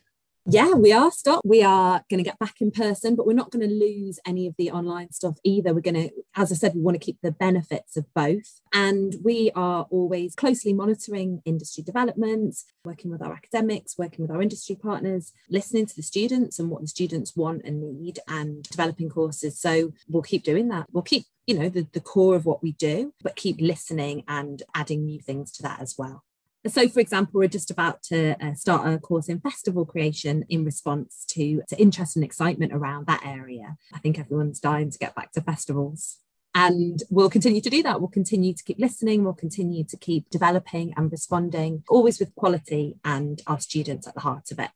Yeah, 0.47 0.73
we 0.73 0.91
are, 0.91 1.13
Scott. 1.13 1.43
We 1.45 1.63
are 1.63 2.03
going 2.09 2.19
to 2.19 2.29
get 2.29 2.39
back 2.39 2.57
in 2.61 2.71
person, 2.71 3.15
but 3.15 3.27
we're 3.27 3.35
not 3.35 3.51
going 3.51 3.69
to 3.69 3.75
lose 3.75 4.19
any 4.27 4.47
of 4.47 4.55
the 4.57 4.71
online 4.71 5.13
stuff 5.13 5.37
either. 5.45 5.75
We're 5.75 5.81
going 5.81 6.09
to, 6.09 6.11
as 6.35 6.51
I 6.51 6.55
said, 6.55 6.75
we 6.75 6.81
want 6.81 6.95
to 6.95 7.05
keep 7.05 7.19
the 7.23 7.31
benefits 7.31 7.97
of 7.97 8.07
both. 8.15 8.61
And 8.73 9.17
we 9.23 9.51
are 9.55 9.87
always 9.91 10.35
closely 10.35 10.73
monitoring 10.73 11.43
industry 11.45 11.85
developments, 11.85 12.65
working 12.85 13.11
with 13.11 13.21
our 13.23 13.35
academics, 13.35 13.99
working 13.99 14.23
with 14.23 14.31
our 14.31 14.41
industry 14.41 14.77
partners, 14.77 15.33
listening 15.51 15.85
to 15.87 15.95
the 15.95 16.03
students 16.03 16.59
and 16.59 16.71
what 16.71 16.81
the 16.81 16.89
students 16.89 17.37
want 17.37 17.63
and 17.65 18.01
need, 18.01 18.19
and 18.27 18.63
developing 18.63 19.11
courses. 19.11 19.61
So 19.61 19.93
we'll 20.09 20.23
keep 20.23 20.43
doing 20.43 20.69
that. 20.69 20.87
We'll 20.91 21.03
keep 21.03 21.27
you 21.47 21.59
know 21.59 21.69
the, 21.69 21.87
the 21.93 22.01
core 22.01 22.37
of 22.37 22.47
what 22.47 22.63
we 22.63 22.73
do 22.73 23.13
but 23.25 23.35
keep 23.35 23.61
listening 23.61 24.23
and 24.29 24.63
adding 24.75 25.05
new 25.05 25.19
things 25.19 25.51
to 25.51 25.63
that 25.63 25.81
as 25.81 25.97
well 25.99 26.23
so, 26.67 26.88
for 26.88 27.00
example, 27.00 27.40
we're 27.40 27.49
just 27.49 27.71
about 27.71 28.02
to 28.05 28.37
uh, 28.45 28.55
start 28.55 28.87
a 28.87 28.99
course 28.99 29.29
in 29.29 29.40
festival 29.40 29.87
creation 29.87 30.45
in 30.49 30.64
response 30.64 31.25
to, 31.29 31.62
to 31.69 31.81
interest 31.81 32.17
and 32.17 32.25
excitement 32.25 32.73
around 32.73 33.07
that 33.07 33.25
area. 33.25 33.76
I 33.95 33.99
think 33.99 34.19
everyone's 34.19 34.61
dying 34.61 34.90
to 34.90 34.99
get 34.99 35.14
back 35.14 35.33
to 35.33 35.40
festivals. 35.40 36.19
And 36.55 37.02
we'll 37.11 37.31
continue 37.31 37.61
to 37.61 37.71
do 37.71 37.83
that. 37.85 38.00
We'll 38.00 38.11
continue 38.11 38.52
to 38.52 38.62
keep 38.64 38.79
listening. 38.79 39.25
We'll 39.25 39.33
continue 39.35 39.85
to 39.85 39.97
keep 39.97 40.29
developing 40.31 40.93
and 40.97 41.11
responding, 41.11 41.85
always 41.88 42.19
with 42.19 42.35
quality 42.35 42.97
and 43.05 43.40
our 43.47 43.61
students 43.61 44.07
at 44.07 44.14
the 44.14 44.21
heart 44.21 44.50
of 44.50 44.59
it. 44.59 44.71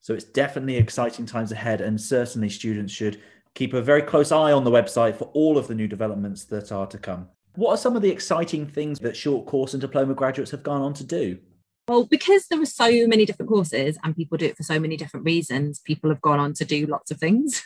So 0.00 0.14
it's 0.14 0.24
definitely 0.24 0.76
exciting 0.76 1.26
times 1.26 1.52
ahead. 1.52 1.80
And 1.80 2.00
certainly, 2.00 2.48
students 2.48 2.92
should 2.92 3.20
keep 3.54 3.74
a 3.74 3.82
very 3.82 4.02
close 4.02 4.32
eye 4.32 4.52
on 4.52 4.64
the 4.64 4.70
website 4.70 5.16
for 5.16 5.26
all 5.34 5.58
of 5.58 5.68
the 5.68 5.74
new 5.74 5.86
developments 5.86 6.44
that 6.46 6.72
are 6.72 6.86
to 6.86 6.98
come. 6.98 7.28
What 7.54 7.70
are 7.70 7.76
some 7.76 7.96
of 7.96 8.02
the 8.02 8.10
exciting 8.10 8.66
things 8.66 8.98
that 9.00 9.16
short 9.16 9.46
course 9.46 9.74
and 9.74 9.80
diploma 9.80 10.14
graduates 10.14 10.50
have 10.52 10.62
gone 10.62 10.82
on 10.82 10.94
to 10.94 11.04
do? 11.04 11.38
Well, 11.88 12.04
because 12.04 12.46
there 12.48 12.60
are 12.60 12.66
so 12.66 13.06
many 13.06 13.24
different 13.24 13.48
courses 13.48 13.98
and 14.04 14.14
people 14.14 14.36
do 14.36 14.46
it 14.46 14.56
for 14.56 14.62
so 14.62 14.78
many 14.78 14.96
different 14.96 15.24
reasons, 15.24 15.80
people 15.80 16.10
have 16.10 16.20
gone 16.20 16.38
on 16.38 16.52
to 16.54 16.64
do 16.64 16.86
lots 16.86 17.10
of 17.10 17.18
things. 17.18 17.62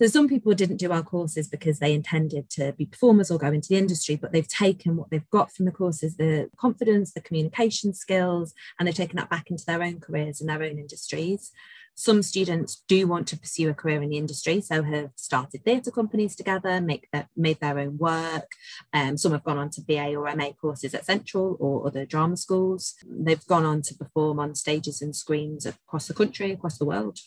So 0.00 0.06
some 0.08 0.28
people 0.28 0.52
didn't 0.52 0.76
do 0.76 0.92
our 0.92 1.02
courses 1.02 1.48
because 1.48 1.78
they 1.78 1.94
intended 1.94 2.50
to 2.50 2.72
be 2.72 2.84
performers 2.84 3.30
or 3.30 3.38
go 3.38 3.46
into 3.46 3.68
the 3.70 3.78
industry, 3.78 4.16
but 4.16 4.30
they've 4.30 4.46
taken 4.46 4.96
what 4.96 5.08
they've 5.10 5.30
got 5.30 5.52
from 5.52 5.64
the 5.64 5.72
courses, 5.72 6.16
the 6.16 6.50
confidence, 6.58 7.12
the 7.12 7.22
communication 7.22 7.94
skills, 7.94 8.52
and 8.78 8.86
they've 8.86 8.94
taken 8.94 9.16
that 9.16 9.30
back 9.30 9.50
into 9.50 9.64
their 9.64 9.82
own 9.82 10.00
careers 10.00 10.40
and 10.40 10.50
their 10.50 10.62
own 10.62 10.78
industries. 10.78 11.50
Some 11.98 12.22
students 12.22 12.82
do 12.88 13.06
want 13.06 13.26
to 13.28 13.38
pursue 13.38 13.70
a 13.70 13.74
career 13.74 14.02
in 14.02 14.10
the 14.10 14.18
industry, 14.18 14.60
so 14.60 14.82
have 14.82 15.12
started 15.16 15.64
theatre 15.64 15.90
companies 15.90 16.36
together, 16.36 16.78
make 16.78 17.08
their, 17.10 17.26
made 17.34 17.58
their 17.60 17.78
own 17.78 17.96
work. 17.96 18.50
Um, 18.92 19.16
some 19.16 19.32
have 19.32 19.44
gone 19.44 19.56
on 19.56 19.70
to 19.70 19.80
BA 19.80 20.14
or 20.14 20.32
MA 20.36 20.50
courses 20.60 20.94
at 20.94 21.06
Central 21.06 21.56
or 21.58 21.86
other 21.86 22.04
drama 22.04 22.36
schools. 22.36 22.96
They've 23.08 23.44
gone 23.46 23.64
on 23.64 23.80
to 23.80 23.94
perform 23.94 24.38
on 24.38 24.54
stages 24.54 25.00
and 25.00 25.16
screens 25.16 25.64
across 25.64 26.06
the 26.06 26.12
country, 26.12 26.52
across 26.52 26.76
the 26.76 26.84
world. 26.84 27.18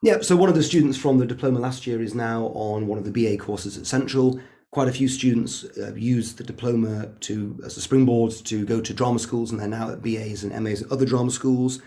Yeah, 0.00 0.20
so 0.20 0.36
one 0.36 0.48
of 0.48 0.54
the 0.54 0.62
students 0.62 0.96
from 0.96 1.18
the 1.18 1.26
diploma 1.26 1.58
last 1.58 1.84
year 1.84 2.00
is 2.00 2.14
now 2.14 2.52
on 2.54 2.86
one 2.86 2.98
of 2.98 3.04
the 3.04 3.10
BA 3.10 3.36
courses 3.36 3.76
at 3.76 3.86
Central. 3.86 4.40
Quite 4.70 4.86
a 4.86 4.92
few 4.92 5.08
students 5.08 5.64
uh, 5.76 5.92
use 5.96 6.34
the 6.34 6.44
diploma 6.44 7.10
to 7.20 7.58
as 7.64 7.76
a 7.76 7.80
springboard 7.80 8.30
to 8.44 8.64
go 8.64 8.80
to 8.80 8.94
drama 8.94 9.18
schools, 9.18 9.50
and 9.50 9.58
they're 9.58 9.66
now 9.66 9.90
at 9.90 10.02
BAs 10.02 10.44
and 10.44 10.62
MAs 10.62 10.82
at 10.82 10.92
other 10.92 11.04
drama 11.04 11.32
schools. 11.32 11.80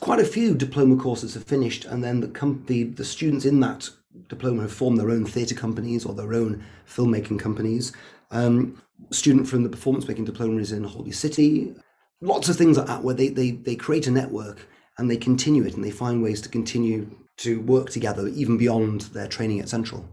Quite 0.00 0.20
a 0.20 0.24
few 0.24 0.54
diploma 0.54 0.96
courses 0.96 1.34
have 1.34 1.44
finished, 1.44 1.84
and 1.84 2.04
then 2.04 2.20
the, 2.20 2.28
com- 2.28 2.64
the, 2.66 2.84
the 2.84 3.04
students 3.04 3.44
in 3.44 3.60
that 3.60 3.88
diploma 4.28 4.62
have 4.62 4.72
formed 4.72 4.98
their 4.98 5.10
own 5.10 5.24
theatre 5.24 5.54
companies 5.54 6.04
or 6.04 6.14
their 6.14 6.34
own 6.34 6.64
filmmaking 6.86 7.40
companies. 7.40 7.92
Um, 8.30 8.80
student 9.10 9.48
from 9.48 9.62
the 9.62 9.68
performance 9.68 10.06
making 10.06 10.24
diploma 10.24 10.60
is 10.60 10.72
in 10.72 10.84
Holby 10.84 11.12
City. 11.12 11.74
Lots 12.20 12.48
of 12.48 12.56
things 12.56 12.78
like 12.78 12.86
that 12.86 13.02
where 13.02 13.14
they, 13.14 13.28
they, 13.28 13.52
they 13.52 13.74
create 13.74 14.06
a 14.06 14.10
network 14.10 14.66
and 14.98 15.10
they 15.10 15.16
continue 15.16 15.64
it 15.64 15.74
and 15.74 15.84
they 15.84 15.90
find 15.90 16.22
ways 16.22 16.40
to 16.42 16.48
continue 16.48 17.10
to 17.38 17.60
work 17.62 17.90
together 17.90 18.28
even 18.28 18.56
beyond 18.56 19.02
their 19.12 19.26
training 19.26 19.60
at 19.60 19.68
Central. 19.68 20.08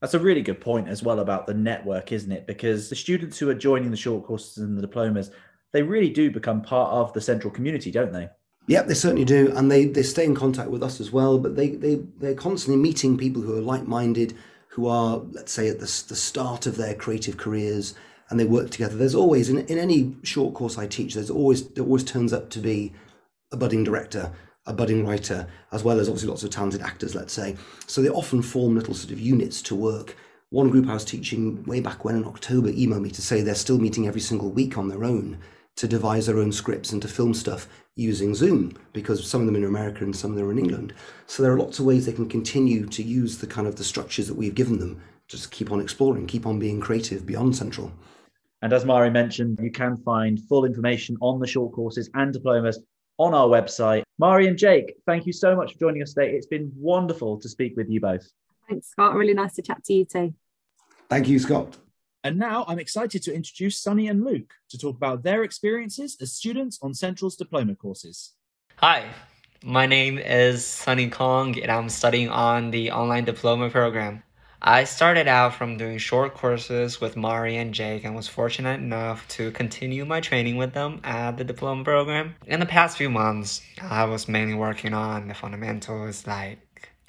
That's 0.00 0.14
a 0.14 0.18
really 0.18 0.42
good 0.42 0.60
point 0.60 0.88
as 0.88 1.02
well 1.02 1.20
about 1.20 1.46
the 1.46 1.54
network, 1.54 2.12
isn't 2.12 2.32
it? 2.32 2.46
Because 2.46 2.88
the 2.88 2.96
students 2.96 3.38
who 3.38 3.48
are 3.48 3.54
joining 3.54 3.90
the 3.90 3.96
short 3.96 4.24
courses 4.24 4.58
and 4.58 4.76
the 4.76 4.82
diplomas, 4.82 5.30
they 5.72 5.82
really 5.82 6.10
do 6.10 6.30
become 6.30 6.62
part 6.62 6.92
of 6.92 7.12
the 7.12 7.20
Central 7.20 7.52
community, 7.52 7.90
don't 7.90 8.12
they? 8.12 8.28
Yep, 8.68 8.86
they 8.86 8.94
certainly 8.94 9.24
do, 9.24 9.52
and 9.56 9.70
they, 9.70 9.86
they 9.86 10.04
stay 10.04 10.24
in 10.24 10.34
contact 10.34 10.70
with 10.70 10.82
us 10.82 11.00
as 11.00 11.10
well. 11.10 11.38
But 11.38 11.56
they 11.56 11.70
they 11.70 11.96
they're 12.18 12.34
constantly 12.34 12.80
meeting 12.80 13.18
people 13.18 13.42
who 13.42 13.56
are 13.56 13.60
like 13.62 13.86
minded, 13.86 14.34
who 14.68 14.86
are 14.86 15.18
let's 15.32 15.52
say 15.52 15.68
at 15.68 15.80
the 15.80 16.04
the 16.08 16.16
start 16.16 16.66
of 16.66 16.76
their 16.76 16.94
creative 16.94 17.36
careers, 17.36 17.94
and 18.30 18.38
they 18.38 18.44
work 18.44 18.70
together. 18.70 18.96
There's 18.96 19.14
always 19.14 19.48
in 19.48 19.58
in 19.66 19.78
any 19.78 20.16
short 20.22 20.54
course 20.54 20.78
I 20.78 20.86
teach, 20.86 21.14
there's 21.14 21.30
always 21.30 21.68
there 21.70 21.84
always 21.84 22.04
turns 22.04 22.32
up 22.32 22.50
to 22.50 22.60
be 22.60 22.92
a 23.50 23.56
budding 23.56 23.84
director 23.84 24.32
a 24.66 24.72
budding 24.72 25.04
writer, 25.04 25.46
as 25.72 25.82
well 25.82 25.98
as 25.98 26.08
obviously 26.08 26.28
lots 26.28 26.44
of 26.44 26.50
talented 26.50 26.82
actors, 26.82 27.14
let's 27.14 27.32
say. 27.32 27.56
So 27.86 28.00
they 28.00 28.08
often 28.08 28.42
form 28.42 28.74
little 28.74 28.94
sort 28.94 29.12
of 29.12 29.20
units 29.20 29.60
to 29.62 29.74
work. 29.74 30.16
One 30.50 30.70
group 30.70 30.88
I 30.88 30.94
was 30.94 31.04
teaching 31.04 31.64
way 31.64 31.80
back 31.80 32.04
when 32.04 32.14
in 32.14 32.24
October 32.24 32.70
emailed 32.70 33.02
me 33.02 33.10
to 33.10 33.22
say 33.22 33.40
they're 33.40 33.54
still 33.54 33.78
meeting 33.78 34.06
every 34.06 34.20
single 34.20 34.50
week 34.50 34.78
on 34.78 34.88
their 34.88 35.04
own 35.04 35.38
to 35.76 35.88
devise 35.88 36.26
their 36.26 36.38
own 36.38 36.52
scripts 36.52 36.92
and 36.92 37.00
to 37.02 37.08
film 37.08 37.34
stuff 37.34 37.68
using 37.96 38.34
Zoom 38.34 38.76
because 38.92 39.26
some 39.26 39.40
of 39.40 39.46
them 39.46 39.56
are 39.56 39.58
in 39.58 39.64
America 39.64 40.04
and 40.04 40.14
some 40.14 40.30
of 40.30 40.36
them 40.36 40.46
are 40.46 40.52
in 40.52 40.58
England. 40.58 40.94
So 41.26 41.42
there 41.42 41.52
are 41.52 41.58
lots 41.58 41.78
of 41.78 41.84
ways 41.84 42.06
they 42.06 42.12
can 42.12 42.28
continue 42.28 42.86
to 42.86 43.02
use 43.02 43.38
the 43.38 43.46
kind 43.46 43.66
of 43.66 43.76
the 43.76 43.84
structures 43.84 44.28
that 44.28 44.34
we've 44.34 44.54
given 44.54 44.78
them, 44.78 45.02
just 45.28 45.50
keep 45.50 45.70
on 45.70 45.80
exploring, 45.80 46.26
keep 46.26 46.46
on 46.46 46.58
being 46.58 46.80
creative 46.80 47.26
beyond 47.26 47.56
Central. 47.56 47.92
And 48.62 48.72
as 48.72 48.84
Mari 48.84 49.10
mentioned, 49.10 49.58
you 49.60 49.70
can 49.70 49.96
find 49.96 50.40
full 50.48 50.64
information 50.64 51.16
on 51.20 51.40
the 51.40 51.46
short 51.46 51.72
courses 51.72 52.08
and 52.14 52.32
diplomas 52.32 52.78
on 53.18 53.34
our 53.34 53.48
website. 53.48 54.02
Mari 54.18 54.46
and 54.46 54.56
Jake, 54.56 54.94
thank 55.04 55.26
you 55.26 55.32
so 55.32 55.56
much 55.56 55.72
for 55.72 55.78
joining 55.80 56.02
us 56.02 56.14
today. 56.14 56.30
It's 56.32 56.46
been 56.46 56.70
wonderful 56.76 57.40
to 57.40 57.48
speak 57.48 57.76
with 57.76 57.90
you 57.90 58.00
both. 58.00 58.26
Thanks, 58.68 58.88
Scott. 58.88 59.14
Really 59.14 59.34
nice 59.34 59.54
to 59.54 59.62
chat 59.62 59.82
to 59.84 59.92
you 59.92 60.04
too. 60.04 60.34
Thank 61.08 61.28
you, 61.28 61.38
Scott. 61.38 61.76
And 62.24 62.38
now 62.38 62.64
I'm 62.68 62.78
excited 62.78 63.20
to 63.24 63.34
introduce 63.34 63.78
Sunny 63.78 64.06
and 64.06 64.24
Luke 64.24 64.54
to 64.68 64.78
talk 64.78 64.96
about 64.96 65.24
their 65.24 65.42
experiences 65.42 66.16
as 66.20 66.32
students 66.32 66.78
on 66.80 66.94
Central's 66.94 67.34
diploma 67.34 67.74
courses. 67.74 68.34
Hi, 68.76 69.06
my 69.64 69.86
name 69.86 70.18
is 70.18 70.64
Sunny 70.64 71.08
Kong, 71.10 71.58
and 71.60 71.70
I'm 71.70 71.88
studying 71.88 72.28
on 72.28 72.70
the 72.70 72.92
online 72.92 73.24
diploma 73.24 73.70
program. 73.70 74.22
I 74.64 74.84
started 74.84 75.26
out 75.26 75.54
from 75.54 75.76
doing 75.76 75.98
short 75.98 76.34
courses 76.34 77.00
with 77.00 77.16
Mari 77.16 77.56
and 77.56 77.74
Jake 77.74 78.04
and 78.04 78.14
was 78.14 78.28
fortunate 78.28 78.78
enough 78.78 79.26
to 79.30 79.50
continue 79.50 80.04
my 80.04 80.20
training 80.20 80.56
with 80.56 80.74
them 80.74 81.00
at 81.02 81.36
the 81.36 81.42
diploma 81.42 81.82
program. 81.82 82.36
In 82.46 82.60
the 82.60 82.66
past 82.66 82.96
few 82.96 83.10
months, 83.10 83.62
I 83.80 84.04
was 84.04 84.28
mainly 84.28 84.54
working 84.54 84.94
on 84.94 85.26
the 85.26 85.34
fundamentals 85.34 86.24
like 86.28 86.60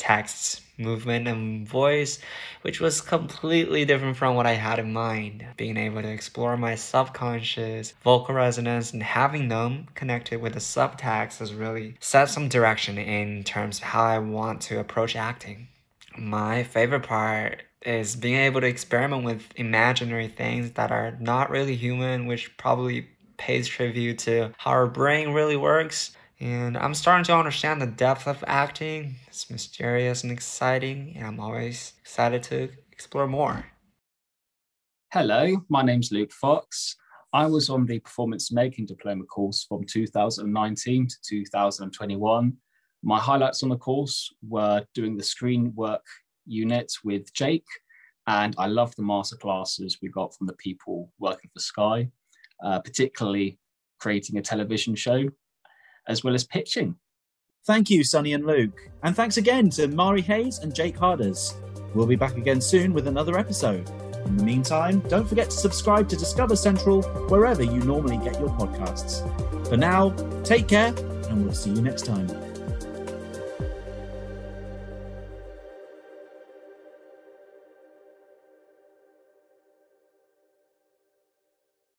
text, 0.03 0.59
movement, 0.77 1.29
and 1.29 1.65
voice, 1.65 2.19
which 2.61 2.81
was 2.81 2.99
completely 2.99 3.85
different 3.85 4.17
from 4.17 4.35
what 4.35 4.45
I 4.45 4.51
had 4.51 4.77
in 4.77 4.91
mind. 4.91 5.45
Being 5.55 5.77
able 5.77 6.01
to 6.01 6.09
explore 6.09 6.57
my 6.57 6.75
subconscious, 6.75 7.93
vocal 8.03 8.35
resonance, 8.35 8.91
and 8.91 9.01
having 9.01 9.47
them 9.47 9.87
connected 9.95 10.41
with 10.41 10.55
the 10.55 10.59
subtext 10.59 11.39
has 11.39 11.53
really 11.53 11.95
set 12.01 12.29
some 12.29 12.49
direction 12.49 12.97
in 12.97 13.45
terms 13.45 13.77
of 13.77 13.85
how 13.85 14.03
I 14.03 14.19
want 14.19 14.59
to 14.63 14.81
approach 14.81 15.15
acting. 15.15 15.69
My 16.17 16.63
favorite 16.63 17.03
part 17.03 17.63
is 17.85 18.17
being 18.17 18.35
able 18.35 18.59
to 18.59 18.67
experiment 18.67 19.23
with 19.23 19.47
imaginary 19.55 20.27
things 20.27 20.71
that 20.71 20.91
are 20.91 21.15
not 21.21 21.49
really 21.49 21.77
human, 21.77 22.25
which 22.25 22.57
probably 22.57 23.07
pays 23.37 23.69
tribute 23.69 24.19
to 24.19 24.51
how 24.57 24.71
our 24.71 24.87
brain 24.87 25.31
really 25.31 25.57
works. 25.57 26.11
And 26.43 26.75
I'm 26.75 26.93
starting 26.93 27.23
to 27.27 27.37
understand 27.37 27.81
the 27.81 27.87
depth 27.87 28.27
of 28.27 28.43
acting. 28.45 29.15
It's 29.29 29.49
mysterious 29.49 30.23
and 30.23 30.31
exciting, 30.31 31.13
and 31.15 31.25
I'm 31.25 31.39
always 31.39 31.93
excited 32.01 32.43
to 32.43 32.67
explore 32.91 33.27
more. 33.27 33.65
Hello, 35.13 35.63
my 35.69 35.83
name's 35.83 36.11
Luke 36.11 36.33
Fox. 36.33 36.97
I 37.31 37.45
was 37.45 37.69
on 37.69 37.85
the 37.85 37.99
performance 37.99 38.51
making 38.51 38.87
diploma 38.87 39.23
course 39.23 39.65
from 39.69 39.85
2019 39.85 41.07
to 41.07 41.15
2021. 41.29 42.57
My 43.03 43.19
highlights 43.19 43.63
on 43.63 43.69
the 43.69 43.77
course 43.77 44.29
were 44.45 44.83
doing 44.93 45.15
the 45.15 45.23
screen 45.23 45.71
work 45.77 46.03
unit 46.45 46.91
with 47.05 47.33
Jake, 47.33 47.67
and 48.27 48.53
I 48.57 48.67
loved 48.67 48.97
the 48.97 49.03
masterclasses 49.03 49.99
we 50.01 50.09
got 50.09 50.35
from 50.35 50.47
the 50.47 50.57
people 50.57 51.09
working 51.19 51.49
for 51.53 51.61
Sky, 51.61 52.09
uh, 52.61 52.81
particularly 52.81 53.59
creating 53.97 54.37
a 54.37 54.41
television 54.41 54.93
show 54.93 55.29
as 56.07 56.23
well 56.23 56.33
as 56.33 56.43
pitching. 56.43 56.95
Thank 57.65 57.89
you, 57.89 58.03
Sunny 58.03 58.33
and 58.33 58.45
Luke. 58.45 58.89
And 59.03 59.15
thanks 59.15 59.37
again 59.37 59.69
to 59.71 59.87
Mari 59.87 60.21
Hayes 60.21 60.59
and 60.59 60.75
Jake 60.75 60.97
Harders. 60.97 61.55
We'll 61.93 62.07
be 62.07 62.15
back 62.15 62.35
again 62.35 62.59
soon 62.59 62.93
with 62.93 63.07
another 63.07 63.37
episode. 63.37 63.89
In 64.25 64.37
the 64.37 64.43
meantime, 64.43 64.99
don't 65.09 65.27
forget 65.27 65.49
to 65.49 65.55
subscribe 65.55 66.09
to 66.09 66.15
Discover 66.15 66.55
Central 66.55 67.01
wherever 67.29 67.63
you 67.63 67.79
normally 67.81 68.17
get 68.17 68.39
your 68.39 68.49
podcasts. 68.49 69.21
For 69.67 69.77
now, 69.77 70.09
take 70.43 70.67
care, 70.67 70.93
and 71.29 71.43
we'll 71.43 71.53
see 71.53 71.71
you 71.71 71.81
next 71.81 72.05
time. 72.05 72.52